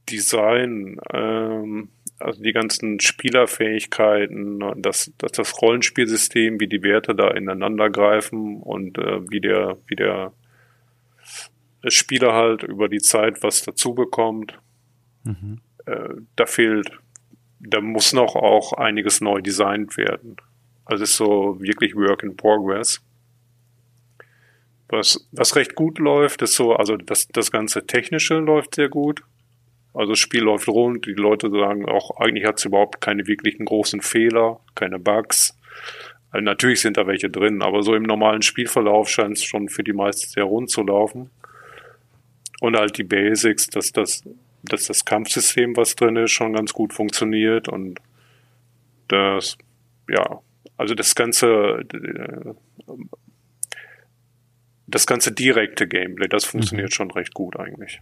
[0.09, 7.91] Design, ähm, also die ganzen Spielerfähigkeiten, das, das, das Rollenspielsystem, wie die Werte da ineinander
[7.91, 10.33] greifen und äh, wie der, wie der
[11.89, 14.59] Spieler halt über die Zeit was dazu bekommt.
[15.25, 15.61] Mhm.
[15.87, 16.91] Äh, da fehlt,
[17.59, 20.37] da muss noch auch einiges neu designt werden.
[20.85, 23.03] Also es ist so wirklich Work in Progress.
[24.93, 29.23] Was, was recht gut läuft, ist so, also das, das ganze Technische läuft sehr gut.
[29.95, 33.65] Also das Spiel läuft rund, die Leute sagen auch, eigentlich hat es überhaupt keine wirklichen
[33.65, 35.57] großen Fehler, keine Bugs.
[36.33, 39.85] Also natürlich sind da welche drin, aber so im normalen Spielverlauf scheint es schon für
[39.85, 41.31] die meisten sehr rund zu laufen.
[42.61, 44.23] Und halt die Basics, dass das,
[44.65, 48.01] dass das Kampfsystem, was drin ist, schon ganz gut funktioniert und
[49.09, 49.57] das,
[50.09, 50.41] ja,
[50.77, 51.85] also das ganze
[54.91, 56.95] das ganze direkte Gameplay, das funktioniert mhm.
[56.95, 58.01] schon recht gut eigentlich.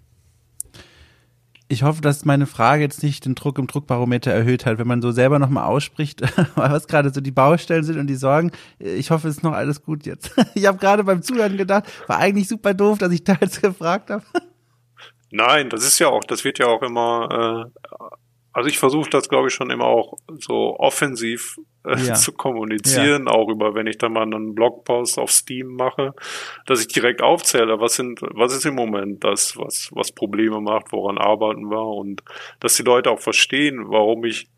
[1.71, 5.03] Ich hoffe, dass meine Frage jetzt nicht den Druck im Druckbarometer erhöht hat, wenn man
[5.03, 6.23] so selber nochmal ausspricht,
[6.55, 8.53] was gerade so die Baustellen sind und die Sorgen.
[8.79, 10.35] Ich hoffe, es ist noch alles gut jetzt.
[10.55, 14.09] Ich habe gerade beim Zuhören gedacht, war eigentlich super doof, dass ich da jetzt gefragt
[14.09, 14.25] habe.
[15.31, 17.87] Nein, das ist ja auch, das wird ja auch immer äh,
[18.59, 22.15] also ich versuche das, glaube ich, schon immer auch so offensiv äh, ja.
[22.15, 23.33] zu kommunizieren, ja.
[23.33, 26.15] auch über, wenn ich dann mal einen Blogpost auf Steam mache,
[26.67, 30.93] dass ich direkt aufzähle, was sind, was ist im Moment das, was, was Probleme macht,
[30.93, 32.23] woran arbeiten wir und
[32.61, 34.49] dass die Leute auch verstehen, warum ich,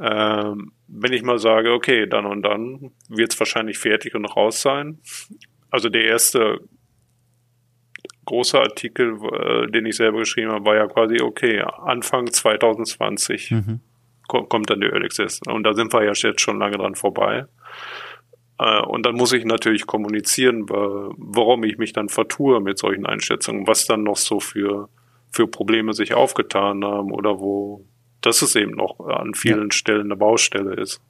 [0.00, 4.62] ähm, wenn ich mal sage, okay, dann und dann wird es wahrscheinlich fertig und raus
[4.62, 4.98] sein.
[5.70, 6.60] Also der erste
[8.24, 13.80] großer Artikel, äh, den ich selber geschrieben habe, war ja quasi, okay, Anfang 2020 mhm.
[14.28, 15.40] Kommt dann der Early Access.
[15.48, 17.46] Und da sind wir ja jetzt schon lange dran vorbei.
[18.58, 23.66] Äh, und dann muss ich natürlich kommunizieren, warum ich mich dann vertue mit solchen Einschätzungen,
[23.66, 24.88] was dann noch so für,
[25.30, 27.84] für Probleme sich aufgetan haben oder wo
[28.20, 29.72] das es eben noch an vielen ja.
[29.72, 31.00] Stellen eine Baustelle ist.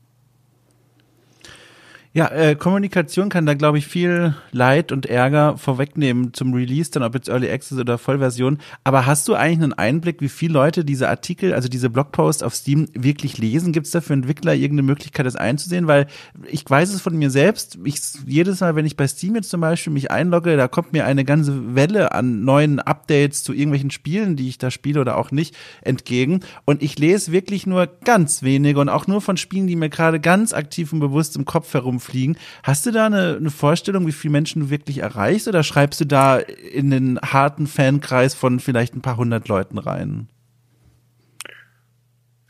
[2.15, 7.03] Ja, äh, Kommunikation kann da, glaube ich, viel Leid und Ärger vorwegnehmen zum Release, dann
[7.03, 8.59] ob jetzt Early Access oder Vollversion.
[8.83, 12.55] Aber hast du eigentlich einen Einblick, wie viele Leute diese Artikel, also diese Blogposts auf
[12.55, 13.73] Steam wirklich lesen?
[13.73, 15.87] Gibt es da für Entwickler irgendeine Möglichkeit, das einzusehen?
[15.87, 16.07] Weil
[16.51, 17.79] ich weiß es von mir selbst.
[17.85, 21.05] Ich, jedes Mal, wenn ich bei Steam jetzt zum Beispiel mich einlogge, da kommt mir
[21.05, 25.31] eine ganze Welle an neuen Updates zu irgendwelchen Spielen, die ich da spiele oder auch
[25.31, 26.41] nicht, entgegen.
[26.65, 30.21] Und ich lese wirklich nur ganz wenige und auch nur von Spielen, die mir gerade
[30.21, 32.37] ganz aktiv und bewusst im Kopf herum rumfliegen.
[32.63, 36.07] Hast du da eine, eine Vorstellung, wie viele Menschen du wirklich erreichst oder schreibst du
[36.07, 40.29] da in den harten Fankreis von vielleicht ein paar hundert Leuten rein?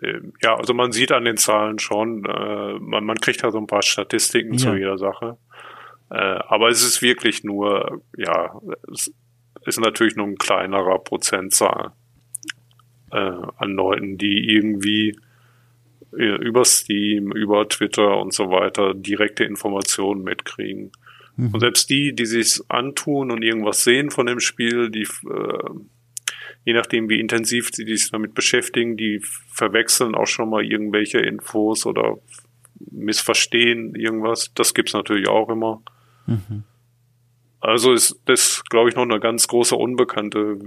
[0.03, 3.59] Ähm, ja, also man sieht an den Zahlen schon, äh, man, man kriegt da so
[3.59, 4.59] ein paar Statistiken ja.
[4.59, 5.39] zu jeder Sache.
[6.11, 8.61] Äh, aber es ist wirklich nur, ja,
[8.93, 9.13] es
[9.65, 11.93] ist natürlich nur ein kleinerer Prozentzahl
[13.11, 15.19] äh, an Leuten, die irgendwie
[16.13, 20.93] über Steam, über Twitter und so weiter direkte Informationen mitkriegen.
[21.37, 21.51] Mhm.
[21.53, 25.71] Und selbst die, die sich antun und irgendwas sehen von dem Spiel, die äh,
[26.65, 31.87] je nachdem, wie intensiv sie sich damit beschäftigen, die verwechseln auch schon mal irgendwelche Infos
[31.87, 32.19] oder
[32.91, 34.53] missverstehen irgendwas.
[34.55, 35.83] Das gibt's natürlich auch immer.
[36.27, 36.65] Mhm.
[37.61, 40.59] Also ist das, glaube ich, noch eine ganz große Unbekannte,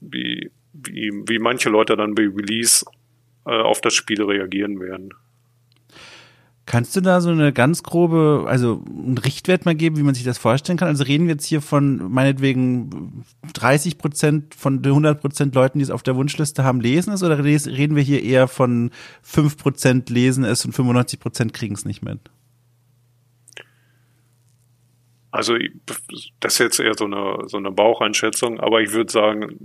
[0.00, 2.84] wie, wie, wie manche Leute dann bei Release
[3.46, 5.10] äh, auf das Spiel reagieren werden.
[6.64, 10.22] Kannst du da so eine ganz grobe, also einen Richtwert mal geben, wie man sich
[10.22, 10.86] das vorstellen kann?
[10.86, 15.82] Also reden wir jetzt hier von meinetwegen 30 Prozent von den 100 Prozent Leuten, die
[15.82, 18.90] es auf der Wunschliste haben, lesen es oder reden wir hier eher von
[19.22, 22.20] 5 Prozent lesen es und 95 Prozent kriegen es nicht mit?
[25.32, 25.56] Also
[26.38, 29.58] das ist jetzt eher so eine, so eine Baucheinschätzung, aber ich würde sagen,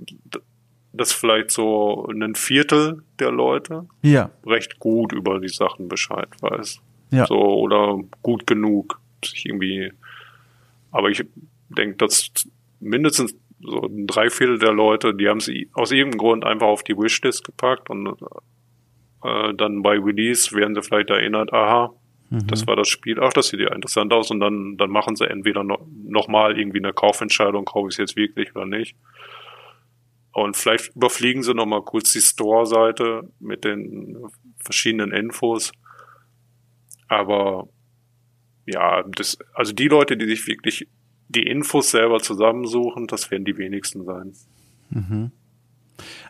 [0.98, 4.30] dass vielleicht so ein Viertel der Leute ja.
[4.46, 6.82] recht gut über die Sachen Bescheid weiß.
[7.12, 7.26] Ja.
[7.26, 9.92] So, oder gut genug, sich irgendwie,
[10.92, 11.24] aber ich
[11.70, 12.32] denke, dass
[12.80, 16.98] mindestens so ein Dreiviertel der Leute, die haben sie aus irgendeinem Grund einfach auf die
[16.98, 18.08] Wishlist gepackt und
[19.24, 21.94] äh, dann bei Release werden sie vielleicht erinnert, aha,
[22.30, 22.48] mhm.
[22.48, 25.30] das war das Spiel, ach, das sieht ja interessant aus und dann, dann machen sie
[25.30, 28.96] entweder noch, noch mal irgendwie eine Kaufentscheidung, kaufe ich es jetzt wirklich oder nicht.
[30.38, 34.16] Und vielleicht überfliegen sie noch mal kurz die Store-Seite mit den
[34.64, 35.72] verschiedenen Infos.
[37.08, 37.70] Aber
[38.68, 40.88] ja, das, also die Leute, die sich wirklich
[41.28, 44.34] die Infos selber zusammensuchen, das werden die wenigsten sein.
[44.92, 45.32] Mhm.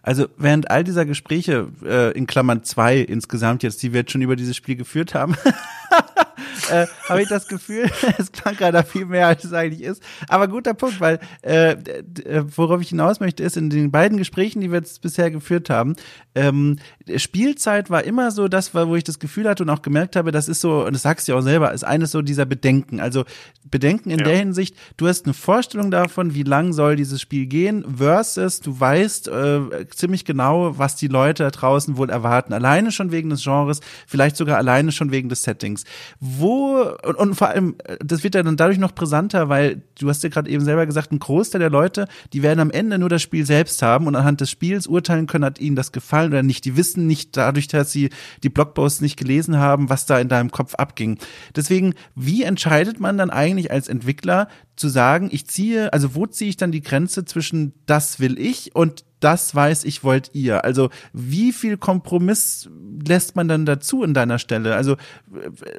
[0.07, 4.21] Also während all dieser Gespräche äh, in Klammern zwei insgesamt jetzt, die wir jetzt schon
[4.21, 5.35] über dieses Spiel geführt haben,
[6.71, 10.01] äh, habe ich das Gefühl, es klang gerade viel mehr, als es eigentlich ist.
[10.29, 14.61] Aber guter Punkt, weil äh, äh, worauf ich hinaus möchte, ist, in den beiden Gesprächen,
[14.61, 15.97] die wir jetzt bisher geführt haben,
[16.35, 16.77] ähm,
[17.17, 20.47] Spielzeit war immer so das, wo ich das Gefühl hatte und auch gemerkt habe, das
[20.47, 23.01] ist so, und das sagst du ja auch selber, ist eines so dieser Bedenken.
[23.01, 23.25] Also
[23.65, 24.25] Bedenken in ja.
[24.25, 28.79] der Hinsicht, du hast eine Vorstellung davon, wie lang soll dieses Spiel gehen, versus du
[28.79, 32.53] weißt äh, ziemlich genau, was die Leute da draußen wohl erwarten.
[32.53, 35.83] Alleine schon wegen des Genres, vielleicht sogar alleine schon wegen des Settings.
[36.19, 40.23] Wo, und, und vor allem, das wird ja dann dadurch noch brisanter, weil du hast
[40.23, 43.21] ja gerade eben selber gesagt, ein Großteil der Leute, die werden am Ende nur das
[43.21, 46.65] Spiel selbst haben und anhand des Spiels urteilen können, hat ihnen das gefallen oder nicht.
[46.65, 48.09] Die wissen nicht dadurch, dass sie
[48.43, 51.17] die Blogposts nicht gelesen haben, was da in deinem Kopf abging.
[51.55, 56.49] Deswegen, wie entscheidet man dann eigentlich als Entwickler zu sagen, ich ziehe, also wo ziehe
[56.49, 60.63] ich dann die Grenze zwischen das will ich und das weiß ich, wollt ihr.
[60.63, 62.69] Also wie viel Kompromiss
[63.07, 64.75] lässt man dann dazu in deiner Stelle?
[64.75, 64.95] Also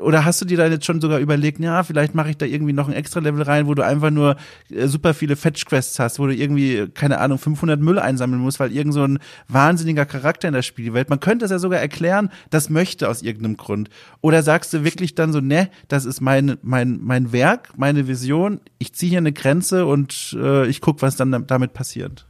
[0.00, 2.72] oder hast du dir da jetzt schon sogar überlegt, ja, vielleicht mache ich da irgendwie
[2.72, 4.36] noch ein extra Level rein, wo du einfach nur
[4.70, 8.60] äh, super viele Fetch Quests hast, wo du irgendwie keine Ahnung 500 Müll einsammeln musst,
[8.60, 11.08] weil irgend so ein wahnsinniger Charakter in der Spielwelt.
[11.08, 13.90] Man könnte es ja sogar erklären, das möchte aus irgendeinem Grund.
[14.20, 18.60] Oder sagst du wirklich dann so, ne, das ist mein mein mein Werk, meine Vision.
[18.78, 22.26] Ich ziehe hier eine Grenze und äh, ich guck, was dann damit passiert.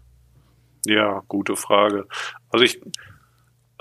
[0.89, 2.07] Ja, gute Frage.
[2.49, 2.81] Also ich,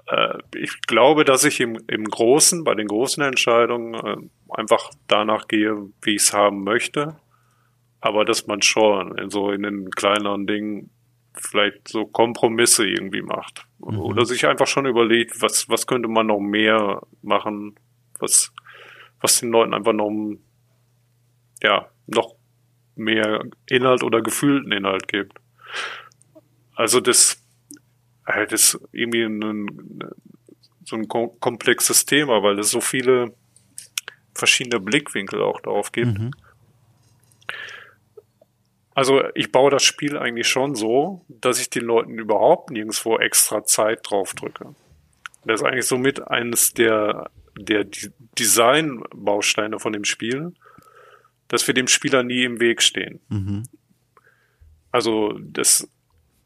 [0.08, 4.17] äh, ich glaube, dass ich im, im Großen, bei den großen Entscheidungen äh,
[4.50, 7.15] einfach danach gehe, wie ich es haben möchte.
[8.02, 10.89] Aber dass man schon in so in den kleineren Dingen
[11.34, 13.65] vielleicht so Kompromisse irgendwie macht.
[13.80, 14.00] Mhm.
[14.00, 17.76] Oder sich einfach schon überlegt, was, was könnte man noch mehr machen,
[18.20, 18.52] was,
[19.22, 20.12] was den Leuten einfach noch,
[21.63, 22.36] ja, noch
[22.96, 25.34] mehr Inhalt oder gefühlten Inhalt gibt.
[26.78, 27.44] Also das,
[28.24, 30.00] das ist irgendwie ein,
[30.86, 33.34] so ein komplexes Thema, weil es so viele
[34.36, 36.20] verschiedene Blickwinkel auch darauf gibt.
[36.20, 36.32] Mhm.
[38.94, 43.63] Also ich baue das Spiel eigentlich schon so, dass ich den Leuten überhaupt nirgendwo extra
[43.63, 44.76] Zeit drauf drücke.
[45.44, 47.88] Das ist eigentlich somit eines der, der
[48.38, 50.54] Design-Bausteine von dem Spiel,
[51.48, 53.20] dass wir dem Spieler nie im Weg stehen.
[53.30, 53.63] Mhm.
[54.92, 55.88] Also das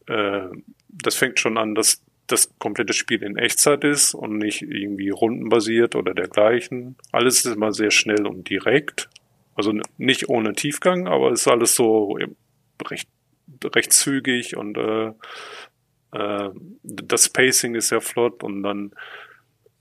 [0.07, 0.47] äh,
[0.89, 5.95] das fängt schon an, dass das komplette Spiel in Echtzeit ist und nicht irgendwie rundenbasiert
[5.95, 6.95] oder dergleichen.
[7.11, 9.09] Alles ist immer sehr schnell und direkt.
[9.55, 12.17] Also nicht ohne Tiefgang, aber es ist alles so
[12.89, 13.09] recht,
[13.63, 15.11] recht zügig und äh,
[16.13, 16.49] äh,
[16.83, 18.91] das Pacing ist sehr flott und dann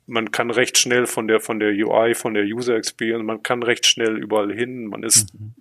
[0.07, 3.63] man kann recht schnell von der von der UI, von der User Experience, man kann
[3.63, 4.87] recht schnell überall hin.
[4.87, 5.55] Man ist mhm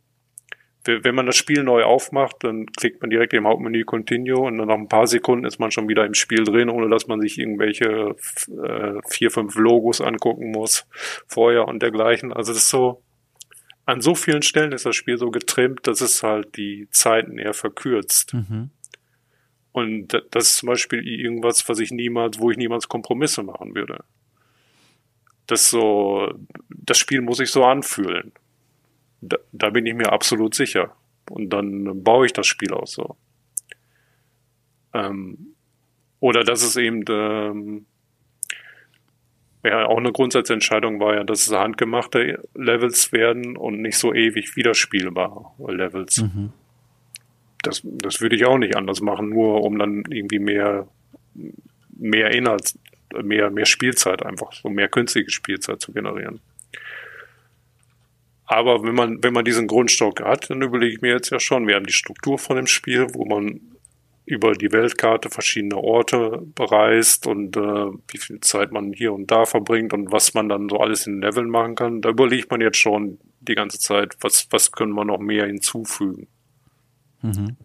[1.03, 4.67] wenn man das Spiel neu aufmacht, dann klickt man direkt im Hauptmenü Continue und dann
[4.67, 7.37] nach ein paar Sekunden ist man schon wieder im Spiel drin, ohne dass man sich
[7.37, 8.15] irgendwelche
[8.63, 10.85] äh, vier, fünf Logos angucken muss
[11.27, 12.33] vorher und dergleichen.
[12.33, 13.03] Also das ist so,
[13.85, 17.53] an so vielen Stellen ist das Spiel so getrimmt, dass es halt die Zeiten eher
[17.53, 18.33] verkürzt.
[18.33, 18.69] Mhm.
[19.71, 24.03] Und das ist zum Beispiel irgendwas, was ich niemals, wo ich niemals Kompromisse machen würde.
[25.47, 26.31] Das so,
[26.69, 28.33] das Spiel muss sich so anfühlen.
[29.21, 30.95] Da, da bin ich mir absolut sicher.
[31.29, 33.15] Und dann baue ich das Spiel auch so.
[34.93, 35.55] Ähm,
[36.19, 37.85] oder dass es eben ähm,
[39.63, 44.55] ja, auch eine Grundsatzentscheidung war ja, dass es handgemachte Levels werden und nicht so ewig
[44.55, 46.21] wiederspielbare Levels.
[46.21, 46.53] Mhm.
[47.61, 50.87] Das, das würde ich auch nicht anders machen, nur um dann irgendwie mehr,
[51.89, 52.73] mehr Inhalt,
[53.21, 56.39] mehr, mehr Spielzeit einfach, so mehr künstliche Spielzeit zu generieren.
[58.51, 61.67] Aber wenn man, wenn man diesen Grundstock hat, dann überlege ich mir jetzt ja schon,
[61.67, 63.61] wir haben die Struktur von dem Spiel, wo man
[64.25, 69.45] über die Weltkarte verschiedene Orte bereist und äh, wie viel Zeit man hier und da
[69.45, 72.01] verbringt und was man dann so alles in Leveln machen kann.
[72.01, 76.27] Da überlegt man jetzt schon die ganze Zeit, was, was können wir noch mehr hinzufügen.
[77.21, 77.55] Mhm.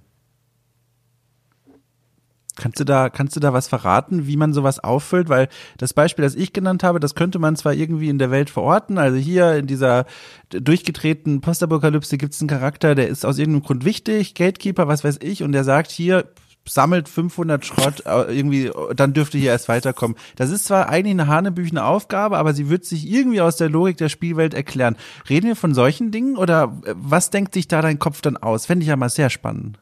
[2.57, 5.29] Kannst du da, kannst du da was verraten, wie man sowas auffüllt?
[5.29, 8.49] Weil das Beispiel, das ich genannt habe, das könnte man zwar irgendwie in der Welt
[8.49, 8.97] verorten.
[8.97, 10.07] Also hier in dieser
[10.51, 15.19] durchgetretenen Postapokalypse gibt es einen Charakter, der ist aus irgendeinem Grund wichtig, Gatekeeper, was weiß
[15.23, 16.27] ich, und der sagt hier,
[16.67, 20.17] sammelt 500 Schrott, äh, irgendwie, dann dürfte hier erst weiterkommen.
[20.37, 23.97] Das ist zwar eigentlich eine hanebüchene Aufgabe, aber sie wird sich irgendwie aus der Logik
[23.99, 24.97] der Spielwelt erklären.
[25.29, 28.67] Reden wir von solchen Dingen oder äh, was denkt sich da dein Kopf dann aus?
[28.67, 29.79] Fände ich ja mal sehr spannend.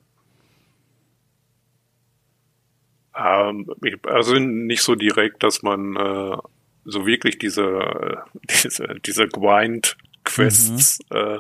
[3.17, 3.71] Ähm,
[4.07, 6.37] also nicht so direkt, dass man äh,
[6.85, 11.17] so wirklich diese, diese, diese Grind-Quests mhm.
[11.17, 11.39] äh,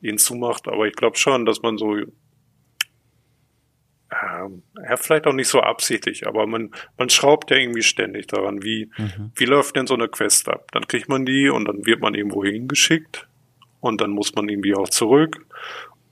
[0.00, 1.96] hinzumacht, aber ich glaube schon, dass man so
[4.12, 8.62] ähm, ja, vielleicht auch nicht so absichtlich, aber man, man schraubt ja irgendwie ständig daran,
[8.62, 9.32] wie, mhm.
[9.34, 10.70] wie läuft denn so eine Quest ab?
[10.72, 13.26] Dann kriegt man die und dann wird man irgendwo hingeschickt
[13.80, 15.44] und dann muss man irgendwie auch zurück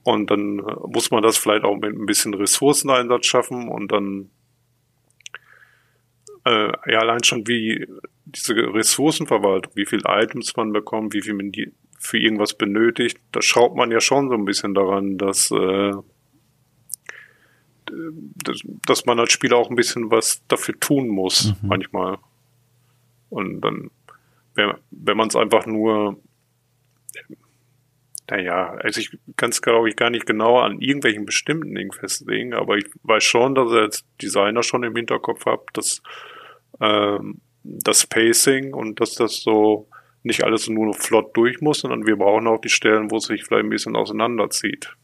[0.03, 4.31] und dann äh, muss man das vielleicht auch mit ein bisschen Ressourceneinsatz schaffen und dann
[6.45, 7.87] äh, ja allein schon wie
[8.25, 13.41] diese Ressourcenverwaltung, wie viel Items man bekommt, wie viel man die für irgendwas benötigt, da
[13.41, 15.93] schraubt man ja schon so ein bisschen daran, dass, äh,
[17.87, 21.69] dass, dass man als Spieler auch ein bisschen was dafür tun muss, mhm.
[21.69, 22.19] manchmal.
[23.31, 23.91] Und dann,
[24.55, 26.19] wenn, wenn man es einfach nur
[28.31, 32.55] naja, also ich kann es glaube ich gar nicht genau an irgendwelchen bestimmten Dingen festlegen,
[32.55, 36.03] aber ich weiß schon, dass er als Designer schon im Hinterkopf hat, dass
[36.81, 39.89] ähm, das Pacing und dass das so
[40.23, 43.45] nicht alles nur flott durch muss, sondern wir brauchen auch die Stellen, wo es sich
[43.45, 44.97] vielleicht ein bisschen auseinanderzieht.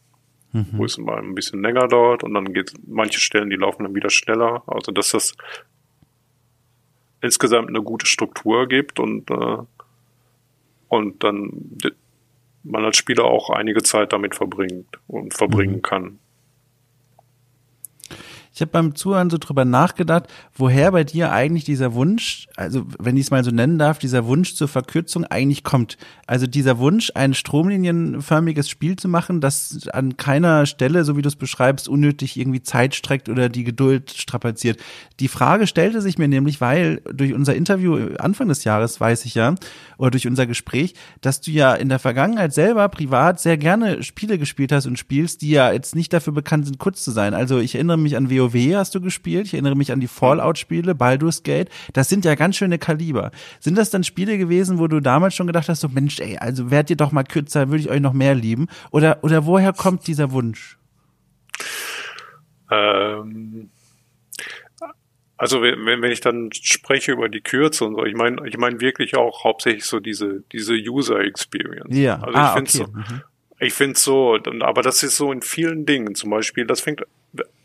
[0.53, 0.67] Mhm.
[0.73, 3.95] Wo es mal ein bisschen länger dauert und dann geht manche Stellen, die laufen dann
[3.95, 4.63] wieder schneller.
[4.67, 5.33] Also dass das
[7.21, 9.57] insgesamt eine gute Struktur gibt und äh,
[10.89, 11.77] und dann
[12.63, 15.81] man als Spieler auch einige Zeit damit verbringt und verbringen mhm.
[15.81, 16.19] kann.
[18.53, 23.15] Ich habe beim Zuhören so drüber nachgedacht, woher bei dir eigentlich dieser Wunsch, also wenn
[23.15, 25.97] ich es mal so nennen darf, dieser Wunsch zur Verkürzung eigentlich kommt.
[26.27, 31.29] Also dieser Wunsch, ein stromlinienförmiges Spiel zu machen, das an keiner Stelle, so wie du
[31.29, 34.81] es beschreibst, unnötig irgendwie Zeit streckt oder die Geduld strapaziert.
[35.21, 39.35] Die Frage stellte sich mir nämlich, weil durch unser Interview Anfang des Jahres weiß ich
[39.35, 39.55] ja,
[39.97, 44.37] oder durch unser Gespräch, dass du ja in der Vergangenheit selber privat sehr gerne Spiele
[44.37, 47.33] gespielt hast und spielst, die ja jetzt nicht dafür bekannt sind, kurz zu sein.
[47.33, 49.47] Also ich erinnere mich an WoW WoW hast du gespielt.
[49.47, 51.69] Ich erinnere mich an die Fallout-Spiele, Baldur's Gate.
[51.93, 53.31] Das sind ja ganz schöne Kaliber.
[53.59, 56.71] Sind das dann Spiele gewesen, wo du damals schon gedacht hast, so Mensch, ey, also
[56.71, 58.67] werdet ihr doch mal kürzer, würde ich euch noch mehr lieben?
[58.91, 60.77] Oder, oder woher kommt dieser Wunsch?
[62.71, 63.69] Ähm,
[65.41, 68.79] also wenn, wenn ich dann spreche über die Kürze und so, ich meine, ich meine
[68.79, 71.97] wirklich auch hauptsächlich so diese, diese User Experience.
[71.97, 72.21] Ja.
[72.21, 73.03] Also ah, ich finde okay.
[73.07, 73.21] so, mhm.
[73.59, 76.13] ich finde so, aber das ist so in vielen Dingen.
[76.13, 77.01] Zum Beispiel, das fängt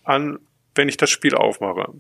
[0.05, 0.39] an
[0.77, 1.93] wenn ich das Spiel aufmache,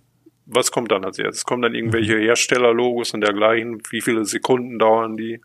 [0.47, 1.45] was kommt dann als erstes?
[1.45, 2.23] Kommen dann irgendwelche mhm.
[2.23, 3.83] Herstellerlogos und dergleichen?
[3.91, 5.41] Wie viele Sekunden dauern die?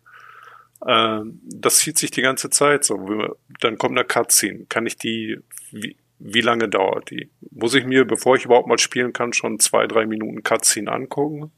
[0.86, 3.36] Ähm, das zieht sich die ganze Zeit so.
[3.60, 4.66] Dann kommt eine Cutscene.
[4.68, 5.38] Kann ich die,
[5.72, 7.30] wie, wie lange dauert die?
[7.50, 11.50] Muss ich mir, bevor ich überhaupt mal spielen kann, schon zwei, drei Minuten Cutscene angucken?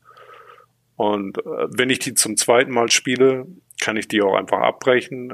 [0.96, 3.46] Und äh, wenn ich die zum zweiten Mal spiele,
[3.80, 5.30] kann ich die auch einfach abbrechen.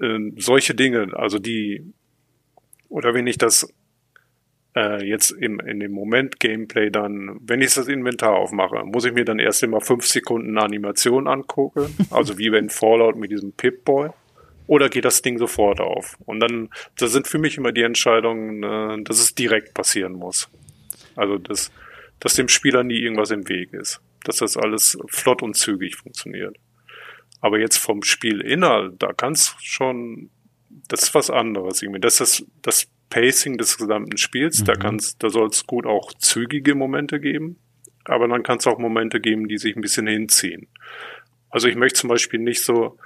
[0.00, 1.92] Äh, äh, solche Dinge, also die,
[2.88, 3.68] oder wenn ich das
[4.76, 9.12] äh, jetzt im, in dem Moment Gameplay dann, wenn ich das Inventar aufmache, muss ich
[9.12, 14.10] mir dann erst immer fünf Sekunden Animation angucken, also wie wenn Fallout mit diesem Pip-Boy,
[14.66, 16.16] oder geht das Ding sofort auf?
[16.24, 20.48] Und dann, das sind für mich immer die Entscheidungen, äh, dass es direkt passieren muss.
[21.16, 21.70] Also, dass,
[22.18, 24.00] dass dem Spieler nie irgendwas im Weg ist.
[24.24, 26.56] Dass das alles flott und zügig funktioniert.
[27.42, 30.30] Aber jetzt vom Spielinhalt, da kann es schon,
[30.88, 32.00] das ist was anderes irgendwie.
[32.00, 34.60] Das ist das Pacing des gesamten Spiels.
[34.60, 34.64] Mhm.
[34.64, 37.56] Da kann's, da soll es gut auch zügige Momente geben,
[38.04, 40.66] aber dann kann es auch Momente geben, die sich ein bisschen hinziehen.
[41.48, 42.98] Also ich möchte zum Beispiel nicht so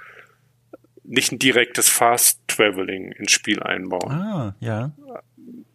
[1.03, 4.11] nicht ein direktes Fast Traveling ins Spiel einbauen.
[4.11, 4.91] Ah, ja.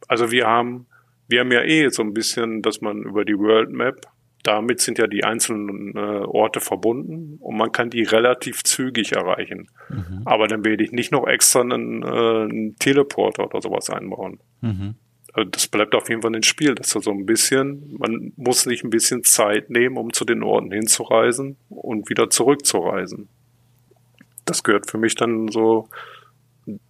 [0.08, 0.86] Also wir haben
[1.28, 4.00] wir haben ja eh so ein bisschen, dass man über die World Map
[4.44, 9.70] damit sind ja die einzelnen äh, Orte verbunden und man kann die relativ zügig erreichen.
[9.88, 10.22] Mhm.
[10.26, 14.38] Aber dann werde ich nicht noch extra einen, äh, einen Teleporter oder sowas einbauen.
[14.60, 14.96] Mhm.
[15.32, 18.62] Also das bleibt auf jeden Fall ins Spiel, dass er so ein bisschen, man muss
[18.62, 23.28] sich ein bisschen Zeit nehmen, um zu den Orten hinzureisen und wieder zurückzureisen.
[24.44, 25.88] Das gehört für mich dann so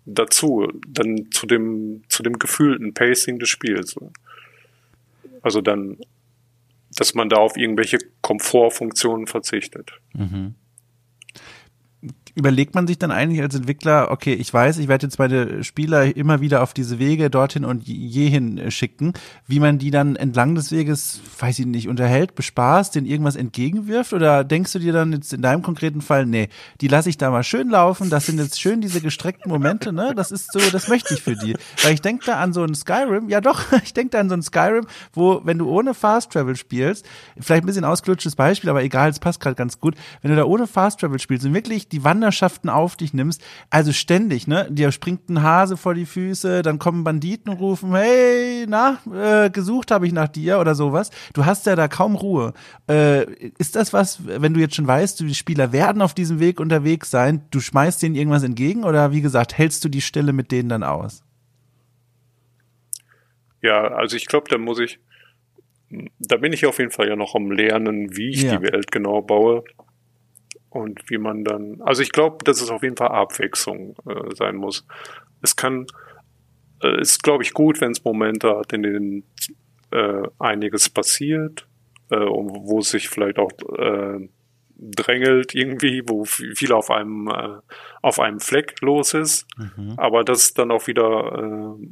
[0.05, 3.97] dazu, dann zu dem, zu dem gefühlten Pacing des Spiels.
[5.41, 5.99] Also dann
[6.97, 9.93] dass man da auf irgendwelche Komfortfunktionen verzichtet.
[10.13, 10.55] Mhm
[12.35, 16.17] überlegt man sich dann eigentlich als Entwickler, okay, ich weiß, ich werde jetzt meine Spieler
[16.17, 19.13] immer wieder auf diese Wege dorthin und jehin äh, schicken,
[19.47, 24.13] wie man die dann entlang des Weges, weiß ich nicht, unterhält, bespaßt, denen irgendwas entgegenwirft?
[24.13, 26.49] Oder denkst du dir dann jetzt in deinem konkreten Fall, nee,
[26.81, 30.13] die lasse ich da mal schön laufen, das sind jetzt schön diese gestreckten Momente, ne?
[30.17, 31.57] Das ist so, das möchte ich für die.
[31.83, 34.35] Weil ich denke da an so ein Skyrim, ja doch, ich denke da an so
[34.35, 37.07] ein Skyrim, wo, wenn du ohne Fast Travel spielst,
[37.39, 40.45] vielleicht ein bisschen ausgelutschtes Beispiel, aber egal, es passt gerade ganz gut, wenn du da
[40.45, 44.67] ohne Fast Travel spielst und wirklich die Wander Wanderschaften auf dich nimmst, also ständig, ne?
[44.71, 49.51] Dir springt ein Hase vor die Füße, dann kommen Banditen und rufen, hey, na, äh,
[49.51, 51.11] gesucht habe ich nach dir oder sowas.
[51.35, 52.55] Du hast ja da kaum Ruhe.
[52.89, 53.25] Äh,
[53.59, 57.11] ist das was, wenn du jetzt schon weißt, die Spieler werden auf diesem Weg unterwegs
[57.11, 60.71] sein, du schmeißt denen irgendwas entgegen oder wie gesagt, hältst du die Stille mit denen
[60.71, 61.23] dann aus?
[63.61, 64.99] Ja, also ich glaube, da muss ich,
[66.19, 68.57] da bin ich auf jeden Fall ja noch am Lernen, wie ich ja.
[68.57, 69.63] die Welt genau baue
[70.75, 74.57] und wie man dann, also ich glaube, dass es auf jeden Fall Abwechslung äh, sein
[74.57, 74.85] muss.
[75.41, 75.87] Es kann,
[76.83, 79.25] äh, ist glaube ich gut, wenn es Momente hat, in denen
[79.93, 81.69] äh, einiges passiert,
[82.11, 84.29] äh, wo es sich vielleicht auch äh,
[84.77, 87.61] drängelt irgendwie, wo viel auf einem äh,
[88.03, 89.95] auf einem Fleck los ist, mhm.
[89.97, 91.87] aber das dann auch wieder äh,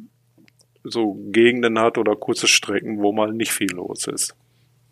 [0.83, 4.35] so Gegenden hat oder kurze Strecken, wo mal nicht viel los ist.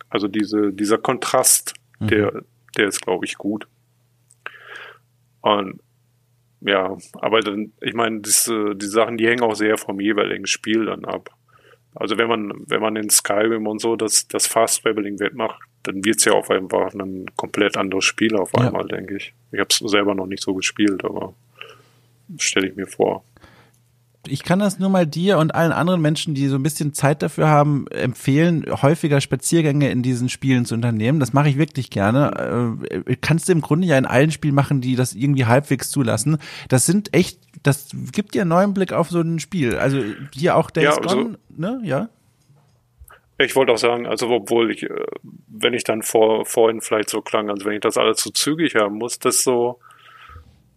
[0.08, 2.06] Also diese dieser Kontrast, mhm.
[2.06, 2.42] der
[2.76, 3.66] der ist glaube ich gut.
[5.40, 5.80] Und
[6.60, 10.86] ja, aber dann, ich meine, diese, die Sachen, die hängen auch sehr vom jeweiligen Spiel
[10.86, 11.30] dann ab.
[11.94, 16.04] Also wenn man, wenn man in Skyrim und so das, das Fast Traveling wettmacht, dann
[16.04, 18.96] wird's ja auf einfach ein komplett anderes Spiel auf einmal, ja.
[18.96, 19.34] denke ich.
[19.50, 21.34] Ich habe es selber noch nicht so gespielt, aber
[22.38, 23.24] stelle ich mir vor
[24.26, 27.22] ich kann das nur mal dir und allen anderen Menschen, die so ein bisschen Zeit
[27.22, 31.20] dafür haben, empfehlen, häufiger Spaziergänge in diesen Spielen zu unternehmen.
[31.20, 32.78] Das mache ich wirklich gerne.
[33.06, 36.38] Äh, kannst du im Grunde ja in allen Spielen machen, die das irgendwie halbwegs zulassen.
[36.68, 39.76] Das sind echt, das gibt dir einen neuen Blick auf so ein Spiel.
[39.76, 40.02] Also
[40.34, 41.80] hier auch Days ja, also, Gone, ne?
[41.82, 42.08] Ja.
[43.38, 45.04] Ich wollte auch sagen, also obwohl ich, äh,
[45.48, 48.74] wenn ich dann vor, vorhin vielleicht so klang, also wenn ich das alles so zügig
[48.74, 49.78] haben muss, das so,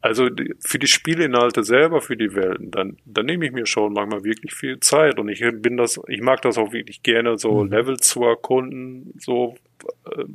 [0.03, 0.27] also
[0.59, 4.53] für die Spielinhalte selber, für die Welten, dann, dann nehme ich mir schon manchmal wirklich
[4.53, 7.71] viel Zeit und ich bin das, ich mag das auch wirklich gerne, so mhm.
[7.71, 9.55] Level zu erkunden, so
[10.11, 10.25] äh,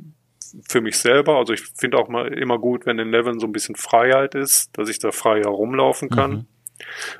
[0.67, 1.37] für mich selber.
[1.37, 4.75] Also ich finde auch mal immer gut, wenn in Leveln so ein bisschen Freiheit ist,
[4.75, 6.31] dass ich da frei herumlaufen kann.
[6.31, 6.45] Mhm.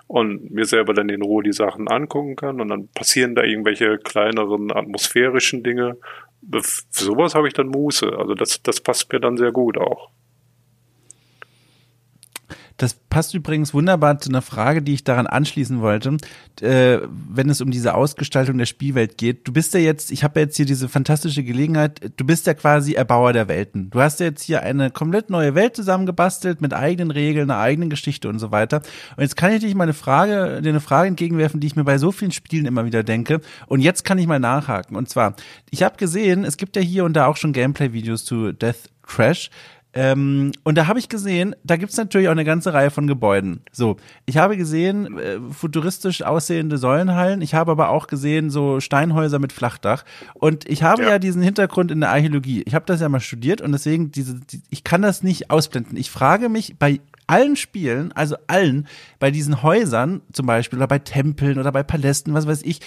[0.08, 4.00] Und mir selber dann in Ruhe die Sachen angucken kann und dann passieren da irgendwelche
[4.00, 5.98] kleineren atmosphärischen Dinge.
[6.50, 8.18] Für sowas habe ich dann Muße.
[8.18, 10.10] Also das, das passt mir dann sehr gut auch.
[12.80, 16.16] Das passt übrigens wunderbar zu einer Frage, die ich daran anschließen wollte,
[16.62, 17.00] äh,
[17.30, 19.46] wenn es um diese Ausgestaltung der Spielwelt geht.
[19.46, 22.54] Du bist ja jetzt, ich habe ja jetzt hier diese fantastische Gelegenheit, du bist ja
[22.54, 23.90] quasi Erbauer der Welten.
[23.90, 27.90] Du hast ja jetzt hier eine komplett neue Welt zusammengebastelt mit eigenen Regeln, einer eigenen
[27.90, 28.82] Geschichte und so weiter.
[29.18, 31.84] Und jetzt kann ich dich mal eine Frage, dir eine Frage entgegenwerfen, die ich mir
[31.84, 33.42] bei so vielen Spielen immer wieder denke.
[33.68, 34.96] Und jetzt kann ich mal nachhaken.
[34.96, 35.36] Und zwar,
[35.70, 39.50] ich habe gesehen, es gibt ja hier und da auch schon Gameplay-Videos zu Death Crash.
[39.92, 43.62] Ähm, und da habe ich gesehen, da gibt's natürlich auch eine ganze Reihe von Gebäuden.
[43.72, 49.40] So, ich habe gesehen, äh, futuristisch aussehende Säulenhallen, ich habe aber auch gesehen, so Steinhäuser
[49.40, 50.06] mit Flachdach.
[50.36, 52.62] Und ich habe ja, ja diesen Hintergrund in der Archäologie.
[52.68, 55.98] Ich habe das ja mal studiert und deswegen, diese, die, ich kann das nicht ausblenden.
[55.98, 58.88] Ich frage mich bei allen Spielen, also allen,
[59.20, 62.82] bei diesen Häusern zum Beispiel oder bei Tempeln oder bei Palästen, was weiß ich,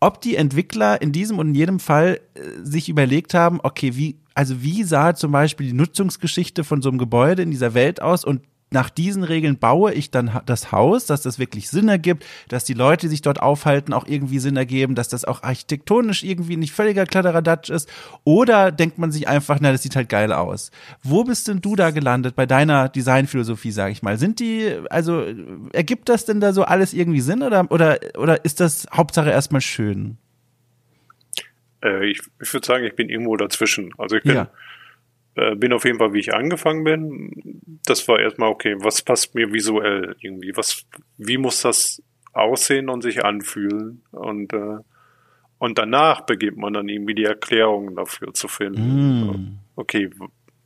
[0.00, 4.16] ob die Entwickler in diesem und in jedem Fall äh, sich überlegt haben, okay, wie
[4.34, 8.24] also wie sah zum Beispiel die Nutzungsgeschichte von so einem Gebäude in dieser Welt aus
[8.24, 8.42] und
[8.74, 12.74] nach diesen Regeln baue ich dann das Haus, dass das wirklich Sinn ergibt, dass die
[12.74, 16.72] Leute, die sich dort aufhalten, auch irgendwie Sinn ergeben, dass das auch architektonisch irgendwie nicht
[16.72, 17.88] völliger Kladderadatsch ist.
[18.24, 20.72] Oder denkt man sich einfach, na, das sieht halt geil aus.
[21.02, 24.18] Wo bist denn du da gelandet bei deiner Designphilosophie, sag ich mal?
[24.18, 25.24] Sind die, also
[25.72, 29.60] ergibt das denn da so alles irgendwie Sinn oder, oder, oder ist das Hauptsache erstmal
[29.60, 30.18] schön?
[31.84, 33.92] Äh, ich ich würde sagen, ich bin irgendwo dazwischen.
[33.98, 34.50] Also ich bin, ja.
[35.36, 37.60] äh, bin auf jeden Fall, wie ich angefangen bin.
[37.86, 40.56] Das war erstmal, okay, was passt mir visuell irgendwie?
[40.56, 40.86] Was,
[41.18, 44.02] wie muss das aussehen und sich anfühlen?
[44.10, 44.78] Und, äh,
[45.58, 49.22] Und danach beginnt man dann irgendwie die Erklärungen dafür zu finden.
[49.24, 49.58] Mm.
[49.76, 50.10] Okay,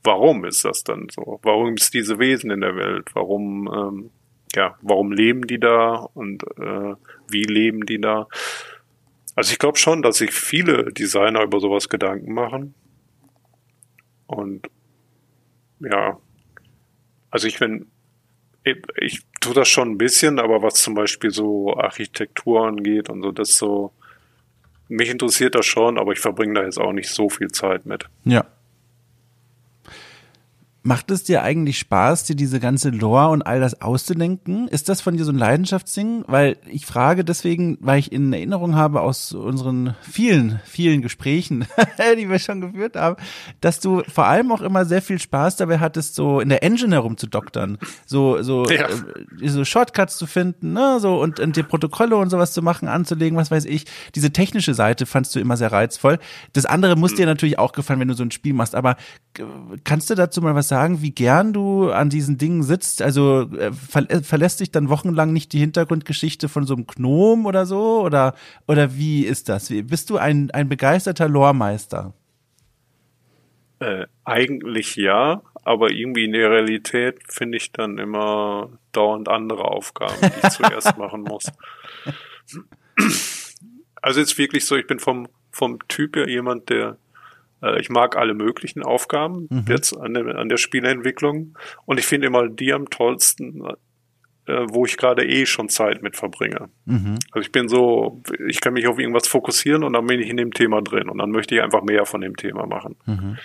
[0.03, 1.39] warum ist das dann so?
[1.43, 3.11] Warum ist diese Wesen in der Welt?
[3.15, 4.11] Warum, ähm,
[4.57, 6.95] ja, warum leben die da und äh,
[7.31, 8.27] wie leben die da?
[9.39, 12.75] Also ich glaube schon, dass sich viele Designer über sowas Gedanken machen.
[14.27, 14.69] Und
[15.79, 16.19] ja,
[17.31, 17.87] also ich bin,
[18.65, 23.23] ich, ich tue das schon ein bisschen, aber was zum Beispiel so Architektur angeht und
[23.23, 23.93] so, das so,
[24.89, 28.07] mich interessiert das schon, aber ich verbringe da jetzt auch nicht so viel Zeit mit.
[28.25, 28.45] Ja,
[30.89, 34.69] Macht es dir eigentlich Spaß, dir diese ganze Lore und all das auszudenken?
[34.69, 36.25] Ist das von dir so ein Leidenschaftsding?
[36.27, 41.67] Weil ich frage deswegen, weil ich in Erinnerung habe aus unseren vielen, vielen Gesprächen,
[42.19, 43.17] die wir schon geführt haben,
[43.61, 46.95] dass du vor allem auch immer sehr viel Spaß dabei hattest, so in der Engine
[46.95, 47.77] herumzudoktern,
[48.07, 48.89] so so ja.
[48.89, 52.89] äh, so Shortcuts zu finden, ne, so und, und dir Protokolle und sowas zu machen,
[52.89, 53.85] anzulegen, was weiß ich.
[54.15, 56.19] Diese technische Seite fandst du immer sehr reizvoll.
[56.55, 58.75] Das andere muss dir natürlich auch gefallen, wenn du so ein Spiel machst.
[58.75, 58.93] Aber
[59.39, 59.43] äh,
[59.85, 60.78] kannst du dazu mal was sagen?
[60.79, 63.03] Sagen, wie gern du an diesen Dingen sitzt?
[63.03, 67.47] Also äh, ver äh, verlässt dich dann wochenlang nicht die Hintergrundgeschichte von so einem Gnom
[67.47, 68.01] oder so?
[68.03, 68.35] Oder,
[68.69, 69.71] oder wie ist das?
[69.71, 72.15] Wie, bist du ein, ein begeisterter Loremeister?
[73.81, 80.15] Äh, eigentlich ja, aber irgendwie in der Realität finde ich dann immer dauernd andere Aufgaben,
[80.23, 81.51] die ich zuerst machen muss.
[84.01, 86.99] Also jetzt wirklich so, ich bin vom, vom Typ her jemand, der
[87.79, 89.65] ich mag alle möglichen Aufgaben mhm.
[89.69, 91.57] jetzt an der, an der Spielentwicklung
[91.87, 93.65] und ich finde immer die am tollsten,
[94.47, 96.69] äh, wo ich gerade eh schon Zeit mit verbringe.
[96.87, 97.19] Mhm.
[97.33, 100.37] Also ich bin so, ich kann mich auf irgendwas fokussieren und dann bin ich in
[100.37, 102.97] dem Thema drin und dann möchte ich einfach mehr von dem Thema machen.
[103.07, 103.39] Mhm.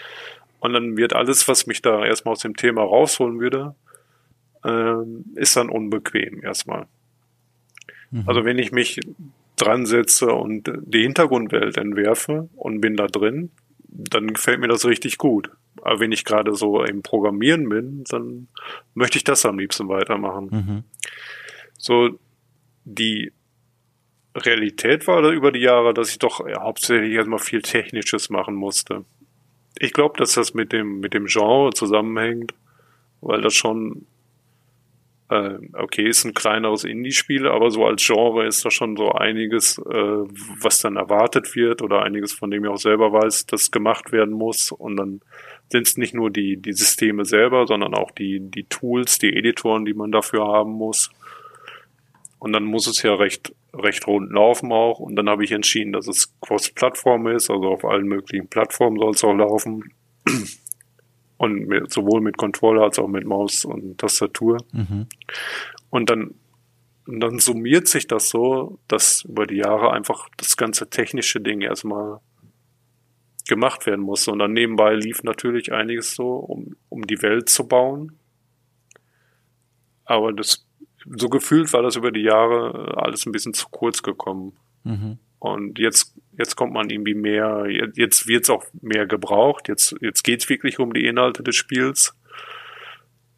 [0.59, 3.75] Und dann wird alles, was mich da erstmal aus dem Thema rausholen würde,
[4.63, 4.93] äh,
[5.35, 6.85] ist dann unbequem erstmal.
[8.11, 8.23] Mhm.
[8.25, 9.01] Also wenn ich mich
[9.57, 13.51] dran setze und die Hintergrundwelt entwerfe und bin da drin,
[13.95, 15.51] dann gefällt mir das richtig gut.
[15.81, 18.47] Aber wenn ich gerade so im Programmieren bin, dann
[18.93, 20.49] möchte ich das am liebsten weitermachen.
[20.51, 20.83] Mhm.
[21.77, 22.19] So,
[22.85, 23.31] die
[24.35, 29.05] Realität war da über die Jahre, dass ich doch hauptsächlich erstmal viel Technisches machen musste.
[29.77, 32.53] Ich glaube, dass das mit dem, mit dem Genre zusammenhängt,
[33.21, 34.05] weil das schon
[35.29, 39.77] äh, okay, ist ein kleineres Indie-Spiel, aber so als Genre ist da schon so einiges,
[39.77, 39.83] äh,
[40.61, 44.33] was dann erwartet wird oder einiges, von dem ich auch selber weiß, das gemacht werden
[44.33, 44.71] muss.
[44.71, 45.21] Und dann
[45.69, 49.85] sind es nicht nur die, die Systeme selber, sondern auch die, die Tools, die Editoren,
[49.85, 51.09] die man dafür haben muss.
[52.39, 54.99] Und dann muss es ja recht, recht rund laufen auch.
[54.99, 59.11] Und dann habe ich entschieden, dass es Cross-Plattform ist, also auf allen möglichen Plattformen soll
[59.11, 59.93] es auch laufen.
[61.37, 64.57] Und mit, sowohl mit Controller als auch mit Maus und Tastatur.
[64.71, 65.07] Mhm.
[65.89, 66.35] Und dann,
[67.07, 71.61] und dann summiert sich das so, dass über die Jahre einfach das ganze technische Ding
[71.61, 72.19] erstmal
[73.47, 74.27] gemacht werden muss.
[74.27, 78.17] Und dann nebenbei lief natürlich einiges so, um, um die Welt zu bauen.
[80.05, 80.65] Aber das,
[81.17, 84.53] so gefühlt war das über die Jahre alles ein bisschen zu kurz gekommen.
[84.83, 85.17] Mhm.
[85.43, 87.65] Und jetzt, jetzt kommt man irgendwie mehr,
[87.95, 89.67] jetzt wird es auch mehr gebraucht.
[89.67, 92.15] Jetzt, jetzt geht es wirklich um die Inhalte des Spiels.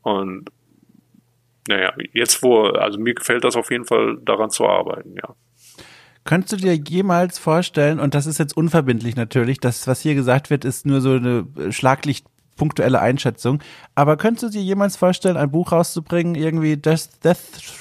[0.04, 0.52] Und
[1.68, 5.36] naja, jetzt wo, also mir gefällt das auf jeden Fall daran zu arbeiten, ja.
[6.26, 10.52] Könntest du dir jemals vorstellen, und das ist jetzt unverbindlich natürlich, das, was hier gesagt
[10.52, 13.60] wird, ist nur so eine Schlaglicht punktuelle Einschätzung.
[13.96, 17.38] Aber könntest du dir jemals vorstellen, ein Buch rauszubringen, irgendwie Death, Death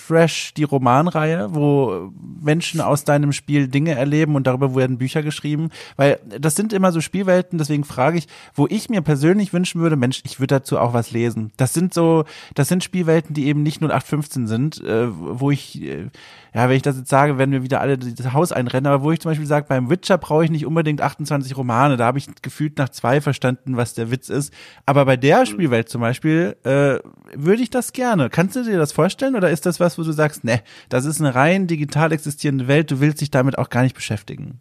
[0.07, 5.71] Thrash, die Romanreihe, wo Menschen aus deinem Spiel Dinge erleben und darüber werden Bücher geschrieben?
[5.97, 9.97] Weil das sind immer so Spielwelten, deswegen frage ich, wo ich mir persönlich wünschen würde,
[9.97, 11.53] Mensch, ich würde dazu auch was lesen.
[11.57, 16.11] Das sind so, das sind Spielwelten, die eben nicht 0815 sind, äh, wo ich, äh,
[16.55, 19.11] ja, wenn ich das jetzt sage, werden wir wieder alle das Haus einrennen, aber wo
[19.11, 22.29] ich zum Beispiel sage, beim Witcher brauche ich nicht unbedingt 28 Romane, da habe ich
[22.43, 24.55] gefühlt nach zwei verstanden, was der Witz ist.
[24.87, 25.47] Aber bei der mhm.
[25.47, 27.01] Spielwelt zum Beispiel äh,
[27.35, 28.31] würde ich das gerne.
[28.31, 31.21] Kannst du dir das vorstellen oder ist das was, wo du sagst, ne, das ist
[31.21, 34.61] eine rein digital existierende Welt, du willst dich damit auch gar nicht beschäftigen?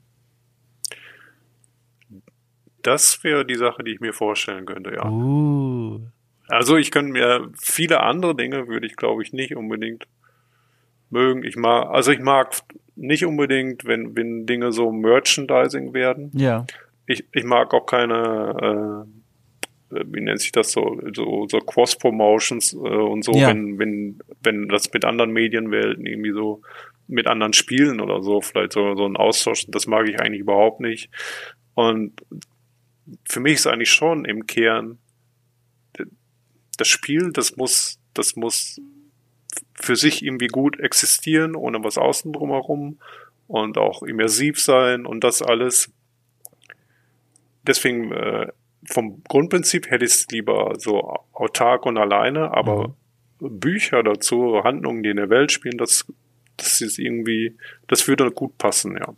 [2.82, 5.08] Das wäre die Sache, die ich mir vorstellen könnte, ja.
[5.08, 6.02] Uh.
[6.48, 10.08] Also ich könnte mir viele andere Dinge würde ich glaube ich nicht unbedingt
[11.14, 11.44] mögen.
[11.44, 12.54] Ich mag, also ich mag
[12.96, 16.32] nicht unbedingt, wenn, wenn Dinge so Merchandising werden.
[16.34, 16.66] Ja.
[17.08, 22.78] Ich, ich mag auch keine äh, wie nennt sich das so, so, so Cross-Promotions äh,
[22.78, 23.50] und so, ja.
[23.50, 26.62] wenn, wenn, wenn das mit anderen Medienwelten irgendwie so
[27.08, 30.80] mit anderen Spielen oder so, vielleicht so, so ein Austausch, das mag ich eigentlich überhaupt
[30.80, 31.10] nicht.
[31.74, 32.14] Und
[33.26, 34.98] für mich ist eigentlich schon im Kern
[36.78, 38.82] das Spiel, das muss, das muss
[39.74, 43.00] für sich irgendwie gut existieren, ohne was außen drumherum
[43.48, 45.92] und auch immersiv sein und das alles.
[47.66, 48.48] Deswegen äh,
[48.86, 51.02] vom Grundprinzip hätte ich es lieber so
[51.32, 52.96] autark und alleine, aber
[53.40, 53.60] mhm.
[53.60, 56.06] Bücher dazu, Handlungen, die in der Welt spielen, das,
[56.58, 57.58] das ist irgendwie,
[57.88, 59.14] das würde gut passen, ja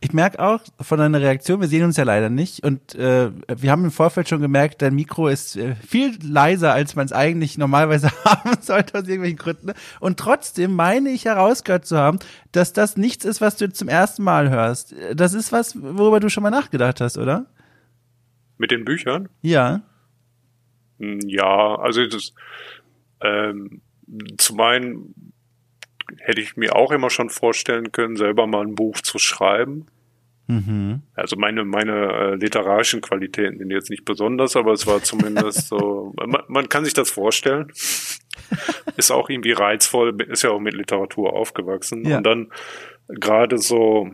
[0.00, 3.70] ich merke auch von deiner Reaktion, wir sehen uns ja leider nicht und äh, wir
[3.70, 7.56] haben im Vorfeld schon gemerkt, dein Mikro ist äh, viel leiser, als man es eigentlich
[7.56, 9.72] normalerweise haben sollte aus irgendwelchen Gründen.
[10.00, 12.18] Und trotzdem meine ich herausgehört zu haben,
[12.52, 14.94] dass das nichts ist, was du zum ersten Mal hörst.
[15.14, 17.46] Das ist was, worüber du schon mal nachgedacht hast, oder?
[18.58, 19.28] Mit den Büchern?
[19.40, 19.82] Ja.
[20.98, 22.34] Hm, ja, also das
[23.22, 23.80] ähm,
[24.36, 25.32] zum einen
[26.18, 29.86] hätte ich mir auch immer schon vorstellen können, selber mal ein Buch zu schreiben.
[30.48, 31.02] Mhm.
[31.14, 36.14] Also meine, meine äh, literarischen Qualitäten sind jetzt nicht besonders, aber es war zumindest so,
[36.26, 37.72] man, man kann sich das vorstellen.
[38.96, 42.06] ist auch irgendwie reizvoll, ist ja auch mit Literatur aufgewachsen.
[42.06, 42.18] Ja.
[42.18, 42.52] Und dann
[43.08, 44.08] gerade so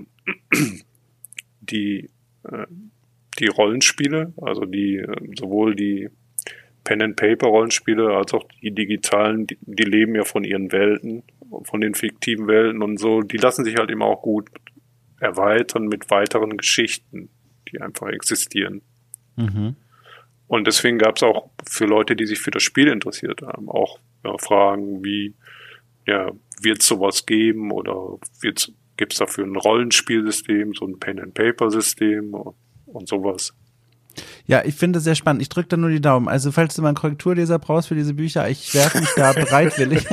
[1.60, 2.10] die,
[2.44, 2.66] äh,
[3.38, 6.08] die Rollenspiele, also die, äh, sowohl die
[6.84, 11.22] Pen-and-Paper-Rollenspiele als auch die digitalen, die, die leben ja von ihren Welten,
[11.64, 14.48] von den fiktiven Welten und so, die lassen sich halt immer auch gut
[15.20, 17.28] erweitern mit weiteren Geschichten,
[17.70, 18.82] die einfach existieren.
[19.36, 19.76] Mhm.
[20.46, 23.98] Und deswegen gab es auch für Leute, die sich für das Spiel interessiert haben, auch
[24.24, 25.34] ja, Fragen wie,
[26.06, 26.30] ja,
[26.60, 32.34] wird es sowas geben oder gibt es dafür ein Rollenspielsystem, so ein Pen-and-Paper-System
[32.86, 33.54] und sowas.
[34.46, 35.42] Ja, ich finde es sehr spannend.
[35.42, 36.28] Ich drücke da nur die Daumen.
[36.28, 40.04] Also, falls du mal einen Korrekturleser brauchst für diese Bücher, ich werfe mich da bereitwillig.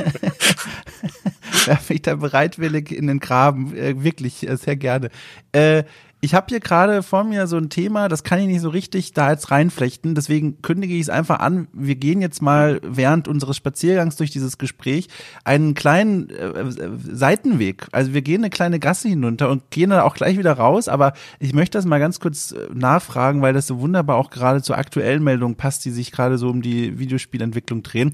[1.70, 3.74] Werfe mich da bereitwillig in den Graben.
[3.76, 5.10] Äh, wirklich, äh, sehr gerne.
[5.52, 5.84] Äh,
[6.22, 9.14] ich habe hier gerade vor mir so ein Thema, das kann ich nicht so richtig
[9.14, 10.14] da jetzt reinflechten.
[10.14, 11.66] Deswegen kündige ich es einfach an.
[11.72, 15.08] Wir gehen jetzt mal während unseres Spaziergangs durch dieses Gespräch
[15.44, 17.86] einen kleinen äh, Seitenweg.
[17.92, 20.88] Also wir gehen eine kleine Gasse hinunter und gehen dann auch gleich wieder raus.
[20.88, 24.60] Aber ich möchte das mal ganz kurz äh, nachfragen, weil das so wunderbar auch gerade
[24.60, 28.12] zur aktuellen Meldung passt, die sich gerade so um die Videospielentwicklung drehen.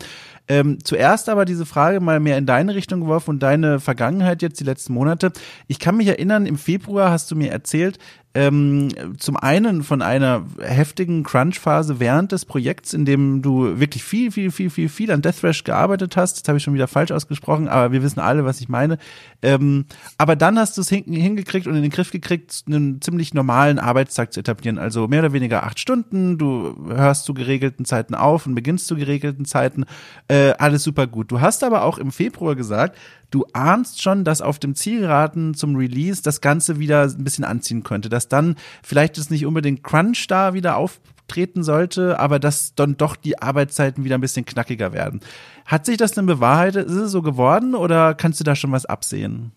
[0.49, 4.61] Ähm, zuerst aber diese Frage mal mehr in deine Richtung geworfen und deine Vergangenheit jetzt
[4.61, 5.33] die letzten Monate.
[5.67, 7.99] Ich kann mich erinnern, im Februar hast du mir erzählt,
[8.37, 14.31] ähm, zum einen von einer heftigen Crunch-Phase während des Projekts, in dem du wirklich viel,
[14.31, 16.43] viel, viel, viel, viel an Death Thrash gearbeitet hast.
[16.43, 18.99] Das habe ich schon wieder falsch ausgesprochen, aber wir wissen alle, was ich meine.
[19.41, 19.87] Ähm,
[20.19, 23.79] aber dann hast du es hin hingekriegt und in den Griff gekriegt, einen ziemlich normalen
[23.79, 24.79] Arbeitstag zu etablieren.
[24.79, 26.37] Also mehr oder weniger acht Stunden.
[26.37, 29.87] Du hörst zu geregelten Zeiten auf und beginnst zu geregelten Zeiten.
[30.29, 31.33] Äh, alles super gut.
[31.33, 32.99] Du hast aber auch im Februar gesagt,
[33.31, 37.83] du ahnst schon, dass auf dem Zielraten zum Release das Ganze wieder ein bisschen anziehen
[37.83, 42.97] könnte, dass dann vielleicht es nicht unbedingt Crunch da wieder auftreten sollte, aber dass dann
[42.97, 45.21] doch die Arbeitszeiten wieder ein bisschen knackiger werden.
[45.65, 46.87] Hat sich das denn bewahrheitet?
[46.87, 49.53] Ist es so geworden oder kannst du da schon was absehen?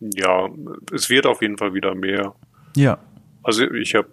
[0.00, 0.48] Ja,
[0.92, 2.34] es wird auf jeden Fall wieder mehr.
[2.74, 2.98] Ja.
[3.42, 4.08] Also ich habe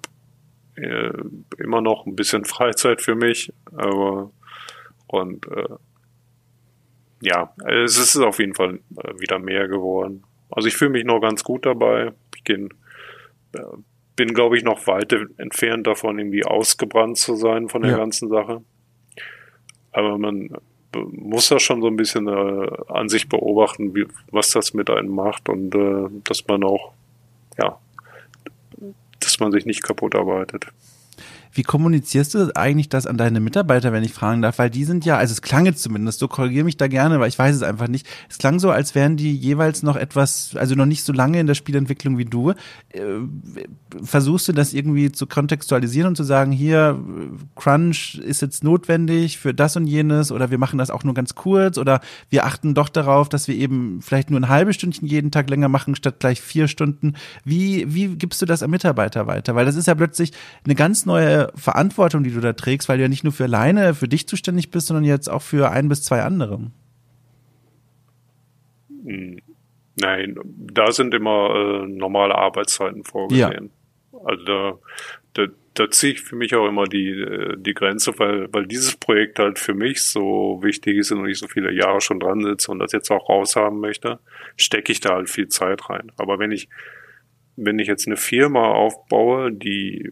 [0.76, 1.12] äh,
[1.58, 4.32] immer noch ein bisschen Freizeit für mich, aber
[5.08, 5.76] und äh,
[7.22, 10.24] ja, es ist auf jeden Fall äh, wieder mehr geworden.
[10.50, 12.14] Also ich fühle mich noch ganz gut dabei.
[12.36, 12.70] Ich bin,
[13.54, 13.60] äh,
[14.16, 17.98] bin glaube ich, noch weit entfernt davon, irgendwie ausgebrannt zu sein von der ja.
[17.98, 18.62] ganzen Sache.
[19.92, 20.50] Aber man
[20.94, 24.90] äh, muss da schon so ein bisschen äh, an sich beobachten, wie, was das mit
[24.90, 26.94] einem macht und äh, dass man auch,
[27.58, 27.80] ja,
[29.20, 30.68] dass man sich nicht kaputt arbeitet.
[31.52, 34.60] Wie kommunizierst du eigentlich das an deine Mitarbeiter, wenn ich fragen darf?
[34.60, 37.30] Weil die sind ja, also es klang jetzt zumindest, so korrigiere mich da gerne, weil
[37.30, 38.08] ich weiß es einfach nicht.
[38.30, 41.48] Es klang so, als wären die jeweils noch etwas, also noch nicht so lange in
[41.48, 42.52] der Spielentwicklung wie du.
[42.90, 43.02] Äh,
[44.04, 47.00] versuchst du das irgendwie zu kontextualisieren und zu sagen, hier,
[47.56, 51.36] Crunch ist jetzt notwendig für das und jenes oder wir machen das auch nur ganz
[51.36, 55.32] kurz oder wir achten doch darauf, dass wir eben vielleicht nur ein halbes Stündchen jeden
[55.32, 57.14] Tag länger machen, statt gleich vier Stunden.
[57.44, 59.56] Wie, wie gibst du das am Mitarbeiter weiter?
[59.56, 60.32] Weil das ist ja plötzlich
[60.66, 63.94] eine ganz neue Verantwortung, die du da trägst, weil du ja nicht nur für alleine,
[63.94, 66.72] für dich zuständig bist, sondern jetzt auch für ein bis zwei andere.
[70.00, 73.72] Nein, da sind immer äh, normale Arbeitszeiten vorgesehen.
[74.12, 74.20] Ja.
[74.26, 74.80] Also da,
[75.34, 78.96] da, da ziehe ich für mich auch immer die, äh, die Grenze, weil, weil dieses
[78.96, 82.72] Projekt halt für mich so wichtig ist und ich so viele Jahre schon dran sitze
[82.72, 84.20] und das jetzt auch raushaben möchte,
[84.56, 86.12] stecke ich da halt viel Zeit rein.
[86.18, 86.70] Aber wenn ich,
[87.56, 90.12] wenn ich jetzt eine Firma aufbaue, die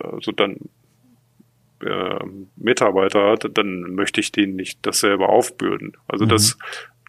[0.00, 0.56] also dann
[1.80, 2.24] äh,
[2.56, 5.96] Mitarbeiter hat, dann möchte ich denen nicht das selber aufbürden.
[6.08, 6.28] Also mhm.
[6.30, 6.58] das,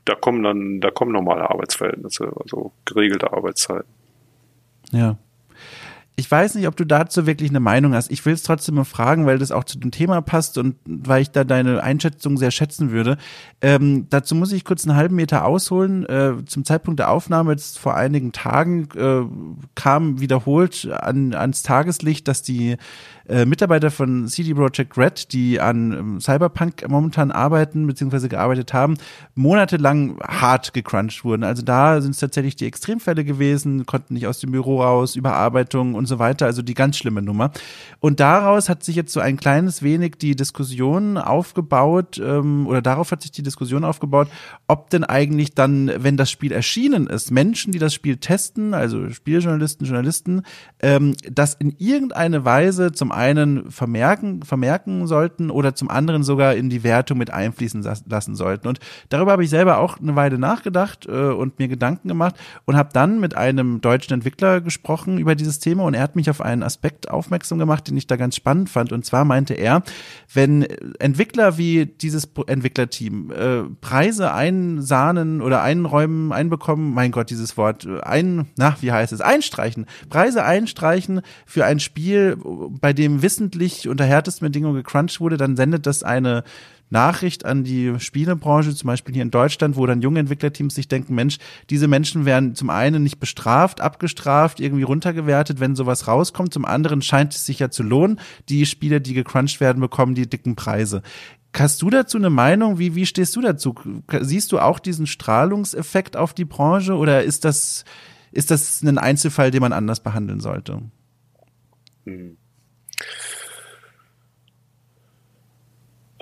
[0.06, 3.90] da kommen dann, da kommen normale Arbeitsverhältnisse, also geregelte Arbeitszeiten.
[4.92, 5.18] Ja.
[6.16, 8.12] Ich weiß nicht, ob du dazu wirklich eine Meinung hast.
[8.12, 11.24] Ich will es trotzdem mal fragen, weil das auch zu dem Thema passt und weil
[11.24, 13.18] ich da deine Einschätzung sehr schätzen würde.
[13.62, 16.06] Ähm, dazu muss ich kurz einen halben Meter ausholen.
[16.06, 19.24] Äh, zum Zeitpunkt der Aufnahme jetzt vor einigen Tagen äh,
[19.74, 22.78] kam wiederholt an, ans Tageslicht, dass die
[23.28, 28.28] äh, Mitarbeiter von CD Projekt Red, die an ähm, Cyberpunk momentan arbeiten bzw.
[28.28, 28.98] gearbeitet haben,
[29.36, 31.44] monatelang hart gecrunched wurden.
[31.44, 35.96] Also da sind es tatsächlich die Extremfälle gewesen, konnten nicht aus dem Büro raus, Überarbeitung
[35.96, 37.52] und so weiter, also die ganz schlimme Nummer.
[38.00, 43.12] Und daraus hat sich jetzt so ein kleines wenig die Diskussion aufgebaut, ähm, oder darauf
[43.12, 44.28] hat sich die Diskussion aufgebaut,
[44.68, 49.10] ob denn eigentlich dann, wenn das Spiel erschienen ist, Menschen, die das Spiel testen, also
[49.10, 50.42] Spieljournalisten, Journalisten,
[50.82, 56.70] ähm, das in irgendeine Weise zum einen vermerken, vermerken sollten oder zum anderen sogar in
[56.70, 58.68] die Wertung mit einfließen lassen sollten.
[58.68, 62.36] Und darüber habe ich selber auch eine Weile nachgedacht äh, und mir Gedanken gemacht
[62.66, 66.30] und habe dann mit einem deutschen Entwickler gesprochen über dieses Thema und er hat mich
[66.30, 68.92] auf einen Aspekt aufmerksam gemacht, den ich da ganz spannend fand.
[68.92, 69.84] Und zwar meinte er,
[70.34, 70.64] wenn
[71.00, 78.48] Entwickler wie dieses Entwicklerteam äh, Preise einsahnen oder einräumen, einbekommen, mein Gott, dieses Wort, ein,
[78.58, 82.38] na, wie heißt es, einstreichen, Preise einstreichen für ein Spiel,
[82.80, 86.44] bei dem dem wissentlich unter härtesten Bedingungen gecrunched wurde, dann sendet das eine
[86.90, 91.16] Nachricht an die Spielebranche, zum Beispiel hier in Deutschland, wo dann junge Entwicklerteams sich denken,
[91.16, 91.40] Mensch,
[91.70, 96.54] diese Menschen werden zum einen nicht bestraft, abgestraft, irgendwie runtergewertet, wenn sowas rauskommt.
[96.54, 98.20] Zum anderen scheint es sich ja zu lohnen.
[98.48, 101.02] Die Spiele, die gecrunched werden, bekommen die dicken Preise.
[101.56, 102.80] Hast du dazu eine Meinung?
[102.80, 103.76] Wie, wie stehst du dazu?
[104.22, 107.86] Siehst du auch diesen Strahlungseffekt auf die Branche oder ist das,
[108.32, 110.82] ist das ein Einzelfall, den man anders behandeln sollte?
[112.06, 112.38] Hm.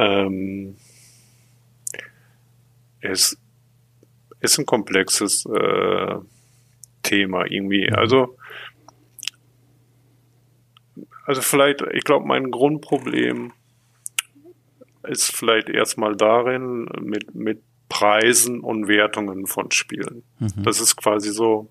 [0.01, 0.77] Ähm,
[3.01, 3.37] es
[4.39, 6.15] ist ein komplexes äh,
[7.03, 7.87] Thema irgendwie.
[7.87, 7.95] Mhm.
[7.95, 8.37] Also,
[11.25, 13.53] also vielleicht, ich glaube, mein Grundproblem
[15.03, 20.23] ist vielleicht erstmal darin mit, mit Preisen und Wertungen von Spielen.
[20.39, 20.63] Mhm.
[20.63, 21.69] Das ist quasi so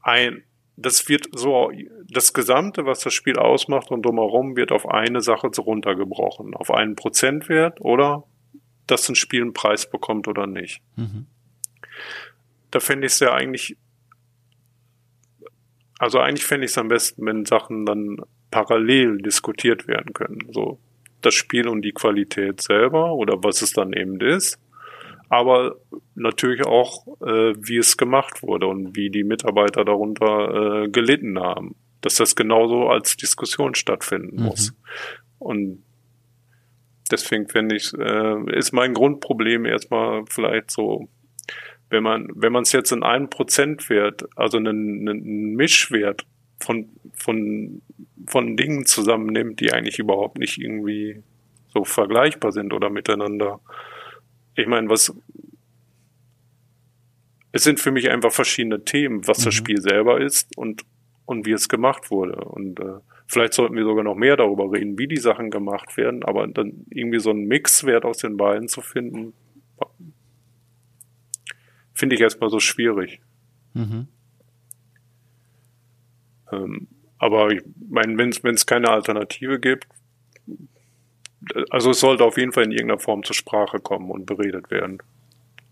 [0.00, 0.42] ein,
[0.76, 1.70] das wird so,
[2.08, 6.54] das Gesamte, was das Spiel ausmacht und drumherum, wird auf eine Sache runtergebrochen.
[6.54, 8.24] Auf einen Prozentwert oder
[8.86, 10.82] dass ein Spiel einen Preis bekommt oder nicht.
[10.96, 11.26] Mhm.
[12.70, 13.76] Da fände ich es ja eigentlich,
[15.98, 18.16] also eigentlich fände ich es am besten, wenn Sachen dann
[18.50, 20.40] parallel diskutiert werden können.
[20.50, 20.78] So
[21.22, 24.58] das Spiel und die Qualität selber oder was es dann eben ist
[25.34, 25.76] aber
[26.14, 31.74] natürlich auch, äh, wie es gemacht wurde und wie die Mitarbeiter darunter äh, gelitten haben.
[32.00, 34.44] Dass das genauso als Diskussion stattfinden mhm.
[34.44, 34.74] muss.
[35.38, 35.82] Und
[37.10, 41.08] deswegen finde ich, äh, ist mein Grundproblem erstmal vielleicht so,
[41.90, 46.26] wenn man, wenn man es jetzt in einem Prozentwert, also einen, einen Mischwert
[46.60, 47.82] von, von,
[48.26, 51.22] von Dingen zusammennimmt, die eigentlich überhaupt nicht irgendwie
[51.68, 53.60] so vergleichbar sind oder miteinander
[54.56, 55.14] ich meine, was
[57.52, 59.44] es sind für mich einfach verschiedene Themen, was mhm.
[59.44, 60.84] das Spiel selber ist und
[61.26, 62.44] und wie es gemacht wurde.
[62.44, 66.22] Und äh, vielleicht sollten wir sogar noch mehr darüber reden, wie die Sachen gemacht werden,
[66.24, 69.32] aber dann irgendwie so einen Mixwert aus den beiden zu finden,
[71.94, 73.20] finde ich erstmal so schwierig.
[73.72, 74.08] Mhm.
[76.52, 76.88] Ähm,
[77.18, 79.86] aber ich meine, wenn es keine Alternative gibt,
[81.70, 84.98] also es sollte auf jeden Fall in irgendeiner Form zur Sprache kommen und beredet werden,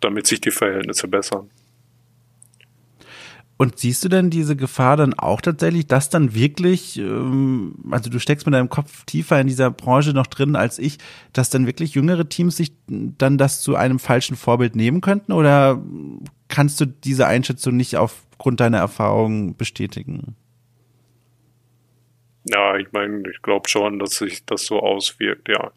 [0.00, 1.50] damit sich die Verhältnisse bessern.
[3.62, 8.18] Und siehst du denn diese Gefahr dann auch tatsächlich, dass dann wirklich, ähm, also du
[8.18, 10.98] steckst mit deinem Kopf tiefer in dieser Branche noch drin als ich,
[11.32, 15.30] dass dann wirklich jüngere Teams sich dann das zu einem falschen Vorbild nehmen könnten?
[15.30, 15.80] Oder
[16.48, 20.34] kannst du diese Einschätzung nicht aufgrund deiner Erfahrung bestätigen?
[22.44, 25.72] Ja, ich meine, ich glaube schon, dass sich das so auswirkt, ja.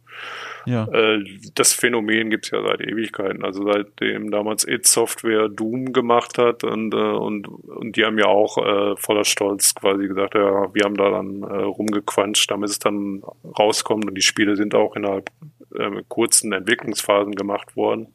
[0.66, 0.86] Ja.
[0.86, 3.43] Äh, das Phänomen gibt's ja seit Ewigkeiten.
[3.43, 8.26] Also seitdem damals It Software Doom gemacht hat und, äh, und, und die haben ja
[8.26, 12.80] auch äh, voller Stolz quasi gesagt, ja, wir haben da dann äh, rumgequatscht, damit es
[12.80, 13.22] dann
[13.59, 15.30] rauskommt und die Spiele sind auch innerhalb
[15.76, 18.07] äh, kurzen Entwicklungsphasen gemacht worden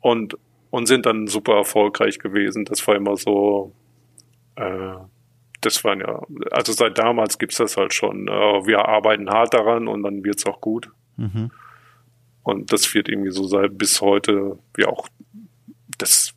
[0.00, 0.38] und,
[0.70, 2.64] und sind dann super erfolgreich gewesen.
[2.64, 3.72] Das war immer so,
[4.54, 4.94] äh,
[5.64, 8.28] das waren ja, also seit damals gibt's das halt schon.
[8.28, 10.90] Äh, wir arbeiten hart daran und dann wird's auch gut.
[11.16, 11.50] Mhm.
[12.42, 15.08] Und das wird irgendwie so seit bis heute wie auch
[15.98, 16.34] das,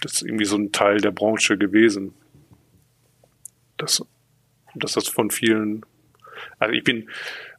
[0.00, 2.14] das ist irgendwie so ein Teil der Branche gewesen.
[3.76, 4.04] Das,
[4.74, 5.84] dass das von vielen,
[6.58, 7.10] also ich bin,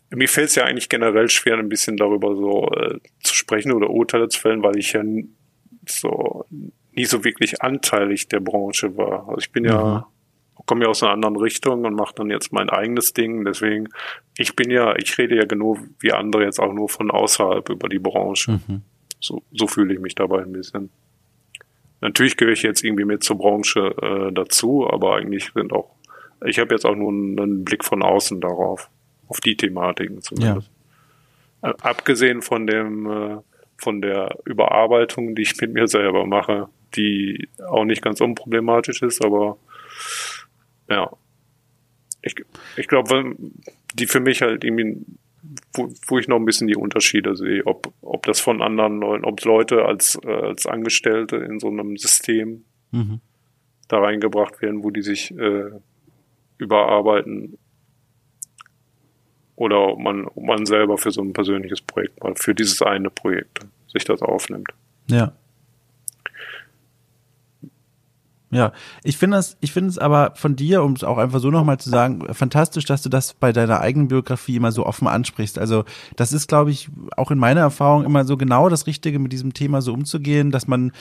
[0.09, 3.89] mir fällt es ja eigentlich generell schwer, ein bisschen darüber so äh, zu sprechen oder
[3.89, 5.03] Urteile zu fällen, weil ich ja
[5.87, 6.45] so
[6.93, 9.27] nie so wirklich anteilig der Branche war.
[9.27, 9.69] Also ich bin mhm.
[9.69, 10.07] ja
[10.65, 13.45] komme ja aus einer anderen Richtung und mache dann jetzt mein eigenes Ding.
[13.45, 13.89] Deswegen,
[14.37, 17.89] ich bin ja, ich rede ja genug wie andere jetzt auch nur von außerhalb über
[17.89, 18.59] die Branche.
[18.67, 18.81] Mhm.
[19.19, 20.89] So, so fühle ich mich dabei ein bisschen.
[22.01, 25.91] Natürlich gehöre ich jetzt irgendwie mit zur Branche äh, dazu, aber eigentlich sind auch,
[26.45, 28.89] ich habe jetzt auch nur einen, einen, Blick von außen darauf,
[29.27, 30.69] auf die Thematiken zumindest.
[31.63, 31.69] Ja.
[31.69, 33.37] Äh, abgesehen von dem, äh,
[33.77, 39.23] von der Überarbeitung, die ich mit mir selber mache, die auch nicht ganz unproblematisch ist,
[39.23, 39.57] aber
[40.89, 41.11] ja.
[42.21, 42.35] Ich,
[42.75, 43.35] ich glaube,
[43.93, 45.05] die für mich halt irgendwie,
[45.73, 49.25] wo, wo ich noch ein bisschen die Unterschiede sehe, ob, ob das von anderen Leuten,
[49.25, 53.21] ob Leute als, äh, als Angestellte in so einem System mhm.
[53.87, 55.71] da reingebracht werden, wo die sich äh,
[56.57, 57.57] überarbeiten
[59.55, 63.09] oder ob man, ob man selber für so ein persönliches Projekt mal, für dieses eine
[63.09, 64.69] Projekt sich das aufnimmt.
[65.09, 65.33] Ja.
[68.51, 68.73] Ja,
[69.03, 71.79] ich finde es, ich finde es aber von dir, um es auch einfach so nochmal
[71.79, 75.57] zu sagen, fantastisch, dass du das bei deiner eigenen Biografie immer so offen ansprichst.
[75.57, 75.83] Also
[76.15, 79.53] das ist, glaube ich, auch in meiner Erfahrung immer so genau das Richtige, mit diesem
[79.53, 80.91] Thema so umzugehen, dass man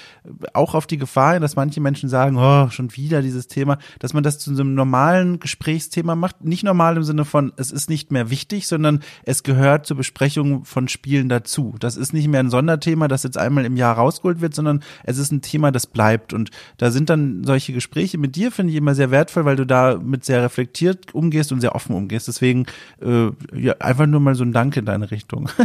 [0.53, 4.23] auch auf die Gefahr dass manche Menschen sagen, oh, schon wieder dieses Thema, dass man
[4.23, 6.45] das zu so einem normalen Gesprächsthema macht.
[6.45, 10.65] Nicht normal im Sinne von, es ist nicht mehr wichtig, sondern es gehört zur Besprechung
[10.65, 11.75] von Spielen dazu.
[11.81, 15.19] Das ist nicht mehr ein Sonderthema, das jetzt einmal im Jahr rausgeholt wird, sondern es
[15.19, 16.33] ist ein Thema, das bleibt.
[16.33, 19.65] Und da sind dann solche Gespräche mit dir finde ich immer sehr wertvoll, weil du
[19.67, 22.29] da mit sehr reflektiert umgehst und sehr offen umgehst.
[22.29, 22.67] Deswegen
[23.01, 25.49] äh, ja, einfach nur mal so ein Dank in deine Richtung.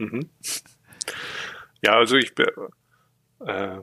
[0.00, 0.30] Mhm.
[1.82, 3.80] Ja, also ich äh,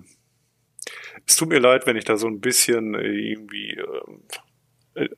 [1.27, 3.77] es tut mir leid, wenn ich da so ein bisschen irgendwie
[4.95, 5.09] äh, äh,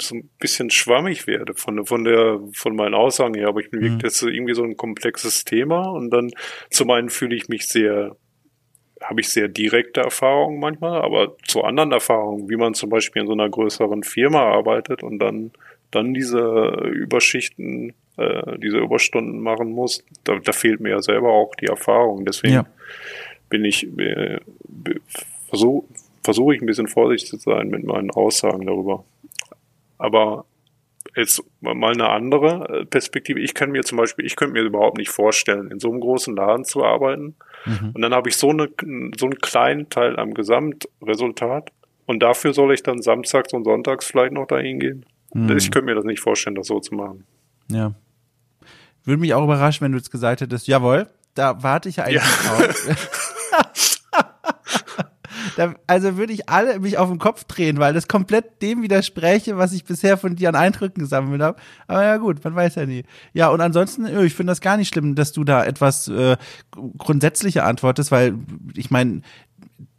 [0.00, 3.80] so ein bisschen schwammig werde von, von der, von meinen Aussagen her, aber ich bin
[3.80, 4.00] mhm.
[4.00, 6.30] jetzt irgendwie so ein komplexes Thema und dann
[6.70, 8.16] zum einen fühle ich mich sehr
[9.02, 13.28] habe ich sehr direkte Erfahrungen manchmal, aber zu anderen Erfahrungen, wie man zum Beispiel in
[13.28, 15.52] so einer größeren Firma arbeitet und dann,
[15.90, 16.40] dann diese
[16.92, 22.24] Überschichten, äh, diese Überstunden machen muss, da, da fehlt mir ja selber auch die Erfahrung.
[22.24, 22.66] Deswegen ja.
[23.48, 24.40] bin ich, äh,
[25.48, 25.84] versuche
[26.28, 29.02] versuch ich ein bisschen vorsichtig zu sein mit meinen Aussagen darüber.
[29.96, 30.44] Aber
[31.18, 33.40] jetzt mal eine andere äh, Perspektive.
[33.40, 36.34] Ich kann mir zum Beispiel, ich könnte mir überhaupt nicht vorstellen, in so einem großen
[36.34, 37.34] Laden zu arbeiten.
[37.64, 37.90] Mhm.
[37.94, 38.68] Und dann habe ich so, eine,
[39.18, 41.70] so einen kleinen Teil am Gesamtresultat.
[42.06, 45.06] Und dafür soll ich dann samstags und sonntags vielleicht noch dahin gehen.
[45.34, 45.56] Mhm.
[45.56, 47.26] Ich könnte mir das nicht vorstellen, das so zu machen.
[47.70, 47.92] Ja.
[49.04, 52.56] Würde mich auch überraschen, wenn du jetzt gesagt hättest, jawohl, da warte ich eigentlich ja.
[52.56, 53.27] drauf.
[55.58, 59.58] Da, also würde ich alle mich auf den Kopf drehen, weil das komplett dem widerspräche,
[59.58, 61.58] was ich bisher von dir an Eindrücken gesammelt habe.
[61.88, 63.02] Aber ja gut, man weiß ja nie.
[63.32, 66.36] Ja, und ansonsten, ich finde das gar nicht schlimm, dass du da etwas äh,
[66.96, 68.34] grundsätzlicher antwortest, weil
[68.74, 69.22] ich meine,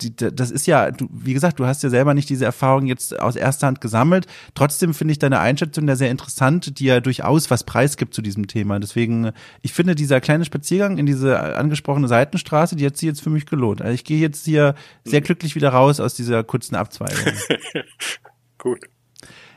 [0.01, 3.17] die, das ist ja, du, wie gesagt, du hast ja selber nicht diese Erfahrung jetzt
[3.19, 4.27] aus erster Hand gesammelt.
[4.53, 8.47] Trotzdem finde ich deine Einschätzung da sehr interessant, die ja durchaus was preisgibt zu diesem
[8.47, 8.79] Thema.
[8.79, 13.29] Deswegen, ich finde, dieser kleine Spaziergang in diese angesprochene Seitenstraße, die hat sich jetzt für
[13.29, 13.81] mich gelohnt.
[13.81, 14.75] Also ich gehe jetzt hier
[15.05, 17.33] sehr glücklich wieder raus aus dieser kurzen Abzweigung.
[18.57, 18.79] Gut.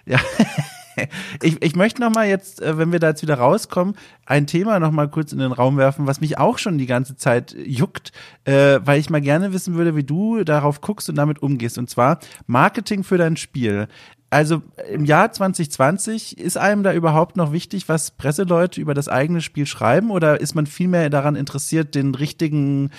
[0.07, 0.21] Ja.
[1.43, 3.95] ich, ich möchte noch mal jetzt, äh, wenn wir da jetzt wieder rauskommen,
[4.27, 7.17] ein Thema noch mal kurz in den Raum werfen, was mich auch schon die ganze
[7.17, 8.13] Zeit juckt,
[8.45, 11.79] äh, weil ich mal gerne wissen würde, wie du darauf guckst und damit umgehst.
[11.79, 13.89] Und zwar Marketing für dein Spiel.
[14.31, 19.43] Also im Jahr 2020 ist einem da überhaupt noch wichtig, was Presseleute über das eigene
[19.43, 22.91] Spiel schreiben oder ist man vielmehr daran interessiert, den richtigen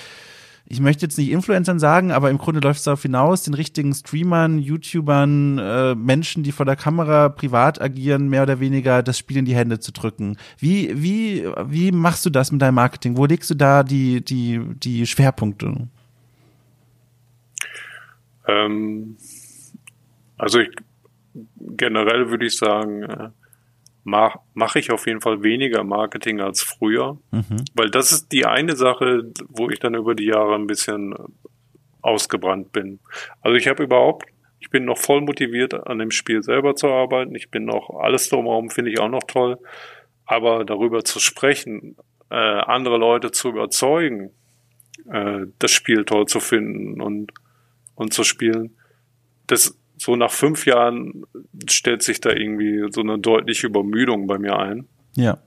[0.73, 3.93] ich möchte jetzt nicht Influencern sagen, aber im Grunde läuft es darauf hinaus, den richtigen
[3.93, 9.37] Streamern, YouTubern, äh, Menschen, die vor der Kamera privat agieren, mehr oder weniger das Spiel
[9.37, 10.35] in die Hände zu drücken.
[10.57, 13.17] Wie, wie, wie machst du das mit deinem Marketing?
[13.17, 15.89] Wo legst du da die, die, die Schwerpunkte?
[18.47, 19.15] Ähm,
[20.39, 20.71] also ich,
[21.77, 23.29] generell würde ich sagen, äh,
[24.03, 27.63] mache mach ich auf jeden Fall weniger Marketing als früher, mhm.
[27.73, 31.15] weil das ist die eine Sache, wo ich dann über die Jahre ein bisschen
[32.01, 32.99] ausgebrannt bin.
[33.41, 34.27] Also ich habe überhaupt,
[34.59, 37.33] ich bin noch voll motiviert, an dem Spiel selber zu arbeiten.
[37.35, 39.57] Ich bin noch, alles drumherum finde ich auch noch toll.
[40.25, 41.97] Aber darüber zu sprechen,
[42.29, 44.31] äh, andere Leute zu überzeugen,
[45.11, 47.31] äh, das Spiel toll zu finden und,
[47.95, 48.77] und zu spielen,
[49.47, 51.25] das, so nach fünf Jahren
[51.69, 54.87] stellt sich da irgendwie so eine deutliche Übermüdung bei mir ein.
[55.15, 55.37] Ja.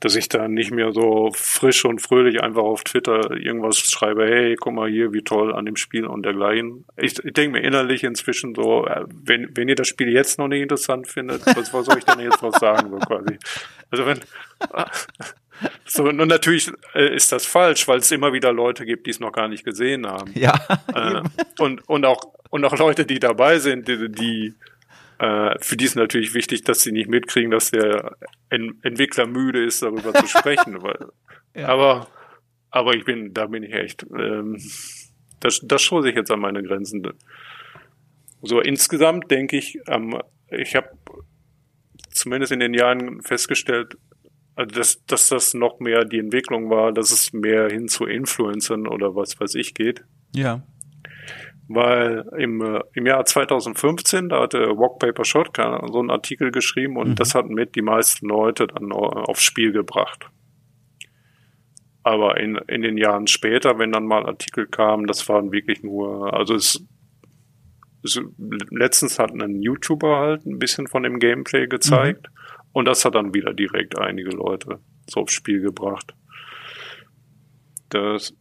[0.00, 4.56] Dass ich da nicht mehr so frisch und fröhlich einfach auf Twitter irgendwas schreibe, hey,
[4.56, 6.84] guck mal hier, wie toll an dem Spiel und dergleichen.
[6.96, 10.48] Ich, ich denke mir innerlich inzwischen so, äh, wenn, wenn ihr das Spiel jetzt noch
[10.48, 13.38] nicht interessant findet, was, was soll ich denn jetzt was sagen, so quasi.
[13.90, 14.20] Also wenn,
[15.86, 19.20] so, und natürlich äh, ist das falsch, weil es immer wieder Leute gibt, die es
[19.20, 20.32] noch gar nicht gesehen haben.
[20.34, 20.54] Ja.
[20.94, 21.22] Äh,
[21.58, 22.20] und, und auch,
[22.50, 24.54] und auch Leute, die dabei sind, die, die
[25.18, 28.16] äh, für die ist natürlich wichtig, dass sie nicht mitkriegen, dass der
[28.50, 30.76] en Entwickler müde ist, darüber zu sprechen.
[30.82, 31.08] Weil,
[31.54, 31.68] ja.
[31.68, 32.08] Aber,
[32.70, 34.58] aber ich bin, da bin ich echt, ähm,
[35.40, 37.02] das, das stoße ich jetzt an meine Grenzen.
[38.42, 40.90] So insgesamt denke ich, ähm, ich habe
[42.10, 43.96] zumindest in den Jahren festgestellt,
[44.56, 48.86] also dass, dass das noch mehr die Entwicklung war, dass es mehr hin zu Influencern
[48.86, 50.04] oder was weiß ich geht.
[50.34, 50.62] Ja.
[51.66, 56.96] Weil im, äh, im Jahr 2015, da hatte Walk Paper Shotgun so einen Artikel geschrieben
[56.96, 57.14] und mhm.
[57.14, 60.28] das hatten mit die meisten Leute dann aufs Spiel gebracht.
[62.02, 66.34] Aber in, in den Jahren später, wenn dann mal Artikel kamen, das waren wirklich nur,
[66.34, 66.84] also es,
[68.02, 68.20] es
[68.70, 72.68] letztens hat ein YouTuber halt ein bisschen von dem Gameplay gezeigt mhm.
[72.72, 76.14] und das hat dann wieder direkt einige Leute so aufs Spiel gebracht.
[77.88, 78.34] Das,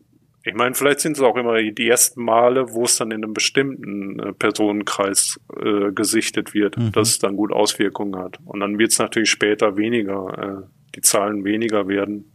[0.46, 3.34] ich meine, vielleicht sind es auch immer die ersten Male, wo es dann in einem
[3.34, 6.92] bestimmten äh, Personenkreis äh, gesichtet wird, mhm.
[6.92, 8.40] dass es dann gut Auswirkungen hat.
[8.44, 12.30] Und dann wird es natürlich später weniger, äh, die Zahlen weniger werden.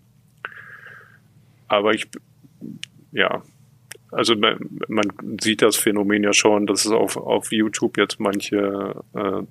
[1.69, 2.09] Aber ich,
[3.13, 3.43] ja,
[4.11, 9.43] also man sieht das Phänomen ja schon, dass es auf, auf YouTube jetzt manche äh,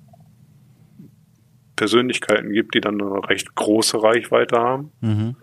[1.76, 4.90] Persönlichkeiten gibt, die dann eine recht große Reichweite haben.
[5.00, 5.36] Mhm.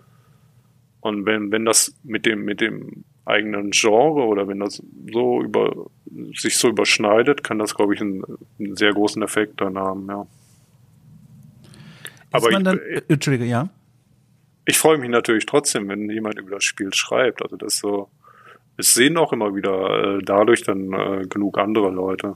[1.06, 4.82] Und wenn, wenn das mit dem, mit dem eigenen Genre oder wenn das
[5.12, 5.86] so über,
[6.34, 8.24] sich so überschneidet, kann das, glaube ich, einen,
[8.58, 10.26] einen, sehr großen Effekt dann haben, ja.
[12.32, 13.68] Aber ich, dann, äh, Entschuldige, ja.
[14.64, 17.40] Ich freue mich natürlich trotzdem, wenn jemand über das Spiel schreibt.
[17.40, 18.08] Also das so,
[18.76, 22.34] es sehen auch immer wieder äh, dadurch dann äh, genug andere Leute.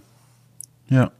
[0.88, 1.10] Ja.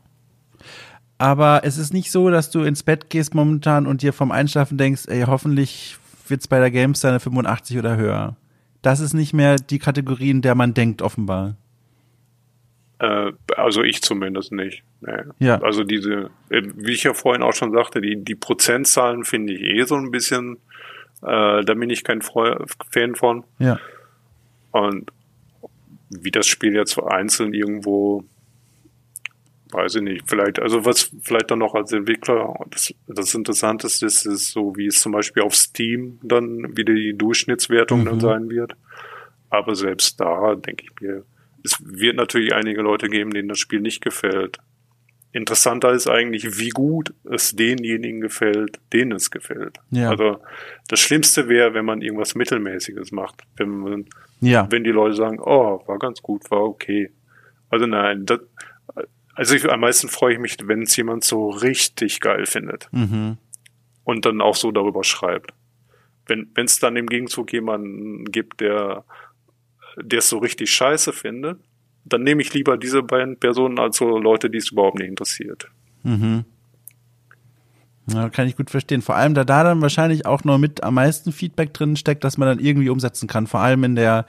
[1.18, 4.78] Aber es ist nicht so, dass du ins Bett gehst momentan und dir vom Einschlafen
[4.78, 5.99] denkst, ey, hoffentlich
[6.30, 8.36] wird es bei der Games eine 85 oder höher.
[8.82, 11.56] Das ist nicht mehr die Kategorie, in der man denkt, offenbar.
[12.98, 14.82] Äh, also ich zumindest nicht.
[15.00, 15.22] Nee.
[15.38, 15.60] Ja.
[15.62, 19.62] Also diese, äh, wie ich ja vorhin auch schon sagte, die, die Prozentzahlen finde ich
[19.62, 20.58] eh so ein bisschen,
[21.22, 22.56] äh, da bin ich kein Freu
[22.90, 23.44] Fan von.
[23.58, 23.78] Ja.
[24.72, 25.10] Und
[26.10, 28.24] wie das Spiel jetzt einzeln irgendwo
[29.72, 34.26] weiß ich nicht, vielleicht, also was vielleicht dann noch als Entwickler das, das Interessanteste ist,
[34.26, 38.04] ist so, wie es zum Beispiel auf Steam dann wieder die Durchschnittswertung mhm.
[38.04, 38.74] dann sein wird.
[39.48, 41.24] Aber selbst da denke ich mir,
[41.64, 44.58] es wird natürlich einige Leute geben, denen das Spiel nicht gefällt.
[45.32, 49.78] Interessanter ist eigentlich, wie gut es denjenigen gefällt, denen es gefällt.
[49.90, 50.10] Ja.
[50.10, 50.38] Also
[50.88, 53.42] das Schlimmste wäre, wenn man irgendwas Mittelmäßiges macht.
[53.56, 54.06] Wenn, man,
[54.40, 54.66] ja.
[54.70, 57.12] wenn die Leute sagen, oh, war ganz gut, war okay.
[57.68, 58.40] Also nein, das,
[59.40, 62.88] also ich, am meisten freue ich mich, wenn es jemand so richtig geil findet.
[62.92, 63.38] Mhm.
[64.04, 65.54] Und dann auch so darüber schreibt.
[66.26, 69.02] Wenn es dann im Gegenzug jemanden gibt, der
[70.12, 71.58] es so richtig scheiße findet,
[72.04, 75.70] dann nehme ich lieber diese beiden Personen als so Leute, die es überhaupt nicht interessiert.
[76.02, 76.44] Mhm.
[78.12, 79.00] Ja, kann ich gut verstehen.
[79.00, 82.36] Vor allem, da da dann wahrscheinlich auch noch mit am meisten Feedback drin steckt, dass
[82.36, 83.46] man dann irgendwie umsetzen kann.
[83.46, 84.26] Vor allem in der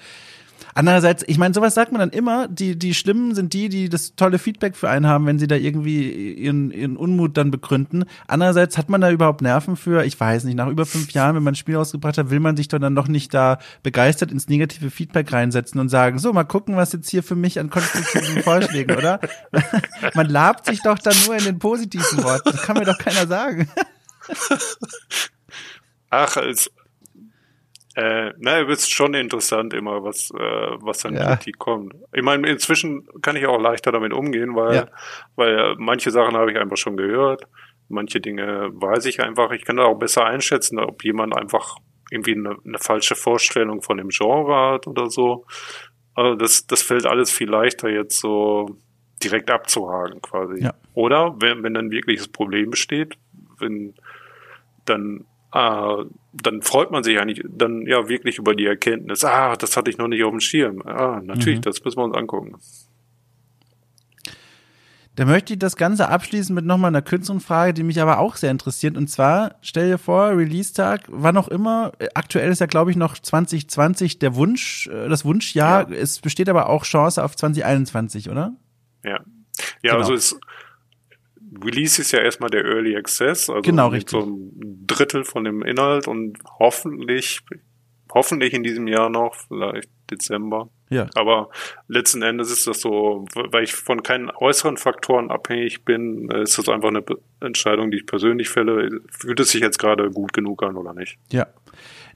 [0.74, 4.16] Andererseits, ich meine, sowas sagt man dann immer, die, die Schlimmen sind die, die das
[4.16, 8.06] tolle Feedback für einen haben, wenn sie da irgendwie ihren, ihren Unmut dann begründen.
[8.28, 11.44] Andererseits hat man da überhaupt Nerven für, ich weiß nicht, nach über fünf Jahren, wenn
[11.44, 14.48] man ein Spiel ausgebracht hat, will man sich doch dann noch nicht da begeistert ins
[14.48, 18.44] negative Feedback reinsetzen und sagen, so, mal gucken, was jetzt hier für mich an konstruktiven
[18.44, 19.20] Vorschlägen, oder?
[20.14, 22.52] man labt sich doch dann nur in den positiven Worten.
[22.52, 23.70] Das kann mir doch keiner sagen.
[26.10, 26.70] Ach, es,
[27.96, 31.36] äh, na, es ist schon interessant immer, was, äh, was an ja.
[31.36, 31.94] Kritik kommt.
[32.14, 34.88] Ich meine, inzwischen kann ich auch leichter damit umgehen, weil, ja.
[35.36, 37.48] weil manche Sachen habe ich einfach schon gehört.
[37.90, 39.52] Manche Dinge weiß ich einfach.
[39.52, 41.76] Ich kann da auch besser einschätzen, ob jemand einfach
[42.10, 45.46] irgendwie eine, eine falsche Vorstellung von dem Genre hat oder so.
[46.14, 48.78] Also das, das fällt alles viel leichter jetzt so
[49.22, 50.64] direkt abzuhaken quasi.
[50.64, 50.74] Ja.
[50.94, 53.18] Oder wenn, wenn dann wirklich das Problem besteht,
[53.60, 53.96] wenn
[54.86, 59.78] dann ah, dann freut man sich eigentlich dann ja wirklich über die Erkenntnis, ah, das
[59.78, 60.82] hatte ich noch nicht auf dem Schirm.
[60.86, 61.64] Ah, natürlich, mhm.
[61.64, 62.56] das müssen wir uns angucken.
[65.16, 68.38] Da möchte ich das Ganze abschließen mit nochmal einer kürzeren Frage, die mich aber auch
[68.38, 68.96] sehr interessiert.
[68.96, 73.20] Und zwar, stell dir vor, Release-Tag, wann auch immer, aktuell ist ja, glaube ich, noch
[73.20, 75.92] 2020 der Wunsch, äh, das Wunschjahr.
[75.92, 75.96] Ja.
[75.96, 78.54] Es besteht aber auch Chance auf 2021, oder?
[79.04, 79.20] Ja.
[79.84, 79.98] Ja, genau.
[79.98, 80.40] also es,
[81.64, 84.12] Release ist ja erstmal der Early Access, also genau, richtig.
[84.12, 84.52] so ein
[84.88, 87.42] Drittel von dem Inhalt und hoffentlich,
[88.14, 90.70] hoffentlich in diesem Jahr noch, vielleicht Dezember.
[90.90, 91.08] Ja.
[91.16, 91.50] Aber
[91.88, 96.68] letzten Endes ist das so, weil ich von keinen äußeren Faktoren abhängig bin, ist das
[96.68, 97.04] einfach eine
[97.40, 99.02] Entscheidung, die ich persönlich fälle.
[99.10, 101.18] Fühlt es sich jetzt gerade gut genug an oder nicht?
[101.32, 101.48] Ja.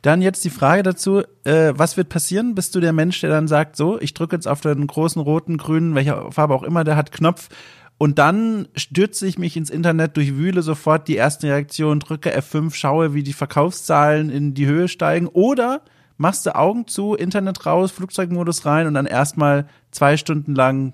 [0.02, 2.54] Dann jetzt die Frage dazu, äh, was wird passieren?
[2.54, 5.58] Bist du der Mensch, der dann sagt, so, ich drücke jetzt auf den großen roten,
[5.58, 7.50] grünen, welcher Farbe auch immer, der hat Knopf
[7.98, 13.14] und dann stürze ich mich ins Internet, durchwühle sofort die ersten Reaktionen, drücke F5, schaue,
[13.14, 15.82] wie die Verkaufszahlen in die Höhe steigen oder
[16.18, 20.94] machst du Augen zu, Internet raus, Flugzeugmodus rein und dann erstmal zwei Stunden lang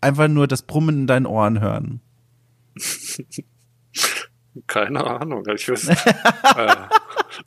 [0.00, 2.00] einfach nur das Brummen in deinen Ohren hören?
[4.66, 5.44] Keine Ahnung.
[5.54, 5.88] Ich, weiß,
[6.56, 6.76] äh,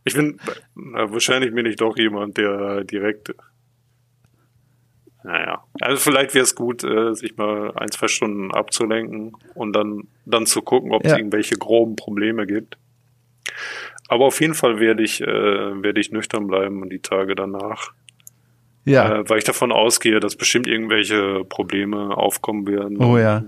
[0.03, 0.39] ich bin
[0.75, 3.35] äh, wahrscheinlich bin ich doch jemand, der direkt.
[5.25, 10.07] Naja, also vielleicht wäre es gut, äh, sich mal ein, zwei Stunden abzulenken und dann,
[10.27, 11.17] dann zu gucken, ob es ja.
[11.17, 12.77] irgendwelche groben Probleme gibt.
[14.07, 17.91] Aber auf jeden Fall werde ich, äh, werde ich nüchtern bleiben und die Tage danach.
[18.85, 19.21] Ja.
[19.21, 23.01] Äh, weil ich davon ausgehe, dass bestimmt irgendwelche Probleme aufkommen werden.
[23.01, 23.43] Oh ja.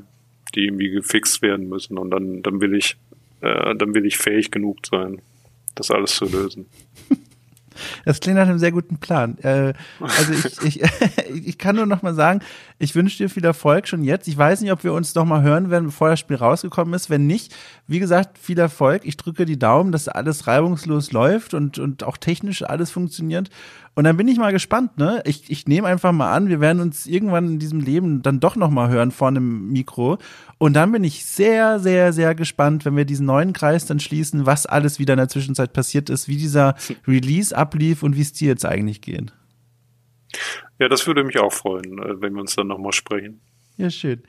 [0.56, 2.00] Die irgendwie gefixt werden müssen.
[2.00, 2.98] Und dann, dann will ich,
[3.42, 5.22] äh, dann will ich fähig genug sein,
[5.76, 6.66] das alles zu lösen.
[8.06, 9.38] Das klingt nach einem sehr guten Plan.
[9.40, 10.82] Äh, also ich, ich,
[11.46, 12.42] ich kann nur noch mal sagen,
[12.80, 14.28] ich wünsche dir viel Erfolg schon jetzt.
[14.28, 17.10] Ich weiß nicht, ob wir uns noch mal hören werden, bevor das Spiel rausgekommen ist.
[17.10, 17.56] Wenn nicht,
[17.88, 19.02] wie gesagt, viel Erfolg.
[19.06, 23.50] Ich drücke die Daumen, dass alles reibungslos läuft und, und auch technisch alles funktioniert.
[23.98, 25.24] Und dann bin ich mal gespannt, ne?
[25.26, 28.56] Ich, ich nehme einfach mal an, wir werden uns irgendwann in diesem Leben dann doch
[28.56, 30.20] noch mal hören vor einem Mikro.
[30.60, 34.46] Und dann bin ich sehr, sehr, sehr gespannt, wenn wir diesen neuen Kreis dann schließen,
[34.46, 36.76] was alles wieder in der Zwischenzeit passiert ist, wie dieser
[37.08, 39.34] Release ablief und wie es dir jetzt eigentlich geht.
[40.80, 43.42] Ja, das würde mich auch freuen, äh, wenn wir uns dann nochmal sprechen.
[43.78, 44.24] Ja, schön.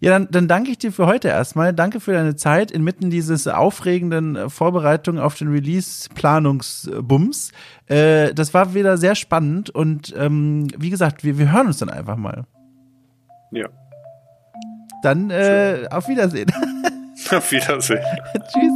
[0.00, 1.74] Ja, dann, dann danke ich dir für heute erstmal.
[1.74, 7.52] Danke für deine Zeit inmitten dieses aufregenden äh, Vorbereitung auf den Release-Planungsbums.
[7.86, 11.90] Äh, das war wieder sehr spannend und ähm, wie gesagt, wir, wir hören uns dann
[11.90, 12.46] einfach mal.
[13.50, 13.68] Ja.
[15.04, 16.50] Dann äh, auf Wiedersehen.
[17.30, 18.00] auf Wiedersehen.
[18.52, 18.72] Tschüss.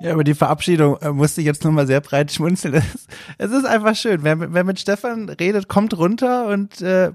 [0.00, 2.74] Ja, über die Verabschiedung äh, musste ich jetzt nochmal sehr breit schmunzeln.
[2.76, 4.22] Es, es ist einfach schön.
[4.22, 7.12] Wer, wer, mit Stefan redet, kommt runter und äh,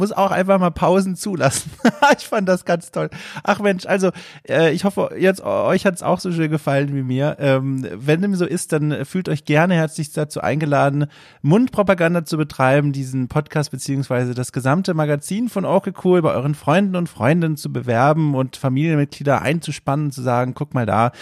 [0.00, 1.70] muss auch einfach mal Pausen zulassen.
[2.18, 3.10] ich fand das ganz toll.
[3.44, 4.10] Ach Mensch, also
[4.48, 7.36] äh, ich hoffe, jetzt euch hat es auch so schön gefallen wie mir.
[7.38, 11.06] Ähm, wenn dem so ist, dann fühlt euch gerne herzlich dazu eingeladen,
[11.42, 16.96] Mundpropaganda zu betreiben, diesen Podcast beziehungsweise das gesamte Magazin von Orke Cool bei euren Freunden
[16.96, 21.12] und Freundinnen zu bewerben und Familienmitglieder einzuspannen, zu sagen, guck mal da,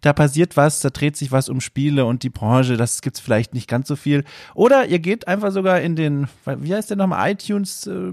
[0.00, 3.52] da passiert was, da dreht sich was um Spiele und die Branche, das gibt's vielleicht
[3.52, 4.22] nicht ganz so viel.
[4.54, 8.12] Oder ihr geht einfach sogar in den, wie heißt der nochmal, iTunes äh,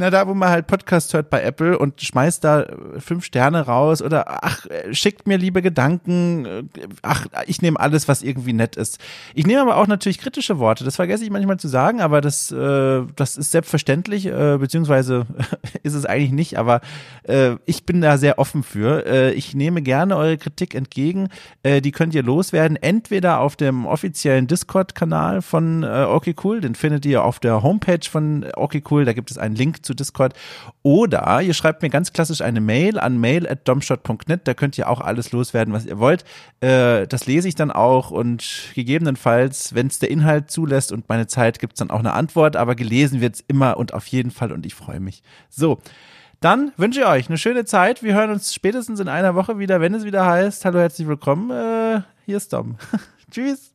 [0.00, 3.66] na, da, wo man halt Podcast hört bei Apple und schmeißt da äh, fünf Sterne
[3.66, 6.62] raus oder ach, äh, schickt mir liebe Gedanken, äh,
[7.02, 8.98] ach, ich nehme alles, was irgendwie nett ist.
[9.34, 12.50] Ich nehme aber auch natürlich kritische Worte, das vergesse ich manchmal zu sagen, aber das,
[12.50, 15.26] äh, das ist selbstverständlich, äh, beziehungsweise
[15.82, 16.80] ist es eigentlich nicht, aber
[17.24, 19.04] äh, ich bin da sehr offen für.
[19.06, 21.28] Äh, ich nehme gerne eure Kritik entgegen,
[21.62, 26.74] äh, die könnt ihr loswerden, entweder auf dem offiziellen Discord-Kanal von äh, Okay Cool, den
[26.74, 30.34] findet ihr auf der Homepage von Okay Cool, da gibt es einen Link zu Discord.
[30.82, 34.40] Oder ihr schreibt mir ganz klassisch eine Mail an mail.domshot.net.
[34.44, 36.24] Da könnt ihr auch alles loswerden, was ihr wollt.
[36.60, 41.26] Äh, das lese ich dann auch und gegebenenfalls, wenn es der Inhalt zulässt und meine
[41.26, 42.56] Zeit, gibt es dann auch eine Antwort.
[42.56, 45.22] Aber gelesen wird es immer und auf jeden Fall und ich freue mich.
[45.48, 45.78] So.
[46.40, 48.02] Dann wünsche ich euch eine schöne Zeit.
[48.02, 50.64] Wir hören uns spätestens in einer Woche wieder, wenn es wieder heißt.
[50.64, 51.50] Hallo, herzlich willkommen.
[51.50, 52.76] Äh, hier ist Dom.
[53.30, 53.74] Tschüss.